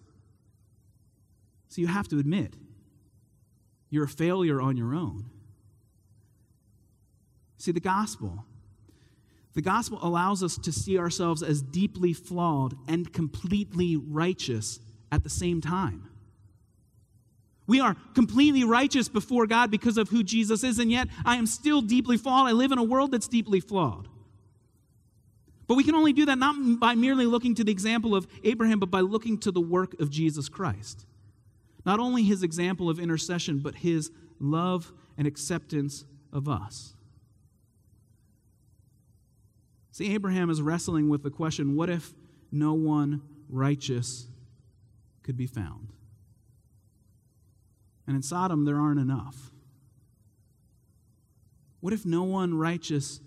So 1.68 1.80
you 1.80 1.86
have 1.86 2.08
to 2.08 2.18
admit 2.18 2.54
you're 3.88 4.04
a 4.04 4.08
failure 4.08 4.60
on 4.60 4.76
your 4.76 4.94
own. 4.94 5.30
See, 7.56 7.72
the 7.72 7.80
gospel, 7.80 8.44
the 9.54 9.62
gospel 9.62 9.98
allows 10.02 10.42
us 10.42 10.56
to 10.58 10.72
see 10.72 10.98
ourselves 10.98 11.42
as 11.42 11.62
deeply 11.62 12.12
flawed 12.12 12.74
and 12.88 13.12
completely 13.12 13.96
righteous 13.96 14.80
at 15.12 15.24
the 15.24 15.30
same 15.30 15.60
time. 15.60 16.09
We 17.70 17.78
are 17.78 17.94
completely 18.14 18.64
righteous 18.64 19.08
before 19.08 19.46
God 19.46 19.70
because 19.70 19.96
of 19.96 20.08
who 20.08 20.24
Jesus 20.24 20.64
is, 20.64 20.80
and 20.80 20.90
yet 20.90 21.06
I 21.24 21.36
am 21.36 21.46
still 21.46 21.80
deeply 21.80 22.16
flawed. 22.16 22.48
I 22.48 22.50
live 22.50 22.72
in 22.72 22.78
a 22.78 22.82
world 22.82 23.12
that's 23.12 23.28
deeply 23.28 23.60
flawed. 23.60 24.08
But 25.68 25.76
we 25.76 25.84
can 25.84 25.94
only 25.94 26.12
do 26.12 26.26
that 26.26 26.36
not 26.36 26.80
by 26.80 26.96
merely 26.96 27.26
looking 27.26 27.54
to 27.54 27.62
the 27.62 27.70
example 27.70 28.16
of 28.16 28.26
Abraham, 28.42 28.80
but 28.80 28.90
by 28.90 29.02
looking 29.02 29.38
to 29.38 29.52
the 29.52 29.60
work 29.60 30.00
of 30.00 30.10
Jesus 30.10 30.48
Christ. 30.48 31.06
Not 31.86 32.00
only 32.00 32.24
his 32.24 32.42
example 32.42 32.90
of 32.90 32.98
intercession, 32.98 33.60
but 33.60 33.76
his 33.76 34.10
love 34.40 34.92
and 35.16 35.28
acceptance 35.28 36.04
of 36.32 36.48
us. 36.48 36.96
See, 39.92 40.12
Abraham 40.12 40.50
is 40.50 40.60
wrestling 40.60 41.08
with 41.08 41.22
the 41.22 41.30
question 41.30 41.76
what 41.76 41.88
if 41.88 42.14
no 42.50 42.72
one 42.72 43.22
righteous 43.48 44.26
could 45.22 45.36
be 45.36 45.46
found? 45.46 45.92
And 48.10 48.16
in 48.16 48.22
Sodom, 48.24 48.64
there 48.64 48.76
aren't 48.76 48.98
enough. 48.98 49.52
What 51.78 51.92
if 51.92 52.04
no 52.04 52.24
one 52.24 52.54
righteous 52.54 53.20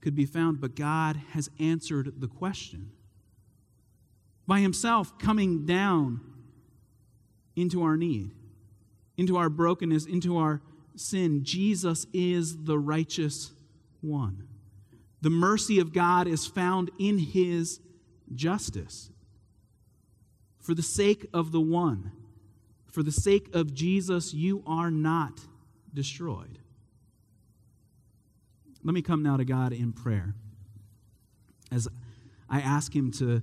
could 0.00 0.14
be 0.14 0.26
found, 0.26 0.60
but 0.60 0.76
God 0.76 1.20
has 1.30 1.50
answered 1.58 2.20
the 2.20 2.28
question? 2.28 2.92
By 4.46 4.60
Himself 4.60 5.18
coming 5.18 5.66
down 5.66 6.20
into 7.56 7.82
our 7.82 7.96
need, 7.96 8.30
into 9.16 9.36
our 9.36 9.48
brokenness, 9.48 10.06
into 10.06 10.38
our 10.38 10.62
sin, 10.94 11.42
Jesus 11.42 12.06
is 12.12 12.62
the 12.62 12.78
righteous 12.78 13.50
one. 14.02 14.46
The 15.20 15.30
mercy 15.30 15.80
of 15.80 15.92
God 15.92 16.28
is 16.28 16.46
found 16.46 16.92
in 16.96 17.18
His 17.18 17.80
justice. 18.32 19.10
For 20.60 20.74
the 20.74 20.82
sake 20.82 21.26
of 21.34 21.50
the 21.50 21.60
one, 21.60 22.12
for 22.92 23.02
the 23.02 23.10
sake 23.10 23.48
of 23.54 23.72
Jesus, 23.72 24.34
you 24.34 24.62
are 24.66 24.90
not 24.90 25.40
destroyed. 25.92 26.58
Let 28.84 28.92
me 28.92 29.00
come 29.00 29.22
now 29.22 29.38
to 29.38 29.44
God 29.44 29.72
in 29.72 29.92
prayer 29.92 30.34
as 31.72 31.88
I 32.50 32.60
ask 32.60 32.94
Him 32.94 33.10
to, 33.12 33.42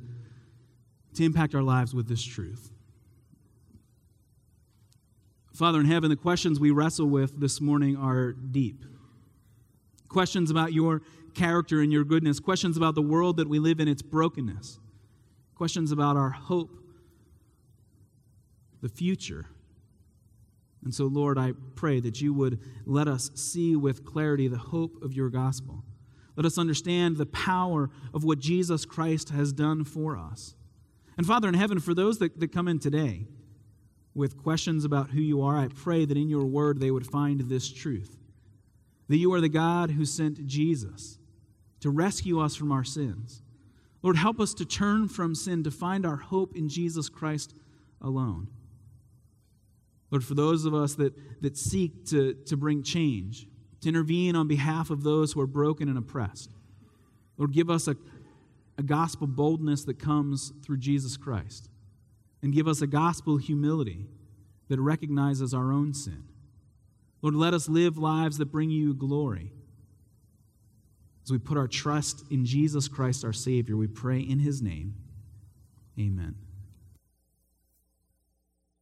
to 1.15 1.23
impact 1.23 1.55
our 1.55 1.63
lives 1.63 1.95
with 1.95 2.07
this 2.07 2.23
truth. 2.23 2.71
Father 5.51 5.79
in 5.79 5.87
heaven, 5.87 6.11
the 6.11 6.15
questions 6.15 6.59
we 6.59 6.69
wrestle 6.69 7.07
with 7.07 7.39
this 7.39 7.59
morning 7.59 7.97
are 7.97 8.33
deep. 8.33 8.85
Questions 10.09 10.51
about 10.51 10.73
your 10.73 11.01
character 11.33 11.81
and 11.81 11.91
your 11.91 12.03
goodness, 12.03 12.39
questions 12.39 12.77
about 12.77 12.93
the 12.93 13.01
world 13.01 13.37
that 13.37 13.49
we 13.49 13.57
live 13.57 13.79
in, 13.79 13.87
its 13.87 14.03
brokenness, 14.03 14.79
questions 15.55 15.91
about 15.91 16.17
our 16.17 16.29
hope 16.29 16.69
the 18.81 18.89
future. 18.89 19.47
And 20.83 20.93
so, 20.93 21.05
Lord, 21.05 21.37
I 21.37 21.53
pray 21.75 21.99
that 21.99 22.21
you 22.21 22.33
would 22.33 22.59
let 22.85 23.07
us 23.07 23.31
see 23.35 23.75
with 23.75 24.05
clarity 24.05 24.47
the 24.47 24.57
hope 24.57 25.03
of 25.03 25.13
your 25.13 25.29
gospel. 25.29 25.83
Let 26.35 26.45
us 26.45 26.57
understand 26.57 27.17
the 27.17 27.25
power 27.25 27.89
of 28.13 28.23
what 28.23 28.39
Jesus 28.39 28.85
Christ 28.85 29.29
has 29.29 29.51
done 29.51 29.83
for 29.83 30.17
us. 30.17 30.55
And 31.17 31.27
Father 31.27 31.49
in 31.49 31.53
heaven, 31.53 31.79
for 31.79 31.93
those 31.93 32.19
that, 32.19 32.39
that 32.39 32.53
come 32.53 32.69
in 32.69 32.79
today 32.79 33.25
with 34.15 34.41
questions 34.41 34.85
about 34.85 35.09
who 35.09 35.19
you 35.19 35.41
are, 35.41 35.57
I 35.57 35.67
pray 35.67 36.05
that 36.05 36.17
in 36.17 36.29
your 36.29 36.45
word 36.45 36.79
they 36.79 36.91
would 36.91 37.05
find 37.05 37.41
this 37.41 37.69
truth 37.69 38.15
that 39.09 39.17
you 39.17 39.33
are 39.33 39.41
the 39.41 39.49
God 39.49 39.91
who 39.91 40.05
sent 40.05 40.45
Jesus 40.45 41.17
to 41.79 41.89
rescue 41.89 42.39
us 42.39 42.55
from 42.55 42.71
our 42.71 42.83
sins. 42.83 43.41
Lord, 44.01 44.15
help 44.15 44.39
us 44.39 44.53
to 44.53 44.65
turn 44.65 45.07
from 45.07 45.35
sin, 45.35 45.63
to 45.63 45.71
find 45.71 46.05
our 46.05 46.15
hope 46.15 46.55
in 46.55 46.69
Jesus 46.69 47.09
Christ 47.09 47.53
alone. 48.01 48.47
Lord, 50.11 50.23
for 50.23 50.33
those 50.33 50.65
of 50.65 50.73
us 50.73 50.95
that, 50.95 51.13
that 51.41 51.57
seek 51.57 52.05
to, 52.07 52.33
to 52.45 52.57
bring 52.57 52.83
change, 52.83 53.47
to 53.81 53.89
intervene 53.89 54.35
on 54.35 54.47
behalf 54.47 54.89
of 54.89 55.03
those 55.03 55.33
who 55.33 55.41
are 55.41 55.47
broken 55.47 55.87
and 55.87 55.97
oppressed. 55.97 56.49
Lord, 57.37 57.53
give 57.53 57.69
us 57.69 57.87
a, 57.87 57.95
a 58.77 58.83
gospel 58.83 59.27
boldness 59.27 59.85
that 59.85 59.99
comes 59.99 60.51
through 60.63 60.77
Jesus 60.77 61.15
Christ. 61.15 61.69
And 62.41 62.53
give 62.53 62.67
us 62.67 62.81
a 62.81 62.87
gospel 62.87 63.37
humility 63.37 64.07
that 64.69 64.79
recognizes 64.79 65.53
our 65.53 65.71
own 65.71 65.93
sin. 65.93 66.23
Lord, 67.21 67.35
let 67.35 67.53
us 67.53 67.67
live 67.67 67.97
lives 67.97 68.37
that 68.37 68.45
bring 68.45 68.69
you 68.69 68.93
glory. 68.93 69.51
As 71.23 71.31
we 71.31 71.37
put 71.37 71.57
our 71.57 71.67
trust 71.67 72.23
in 72.31 72.45
Jesus 72.45 72.87
Christ, 72.87 73.25
our 73.25 73.33
Savior, 73.33 73.75
we 73.75 73.87
pray 73.87 74.19
in 74.19 74.39
his 74.39 74.61
name. 74.61 74.95
Amen. 75.99 76.35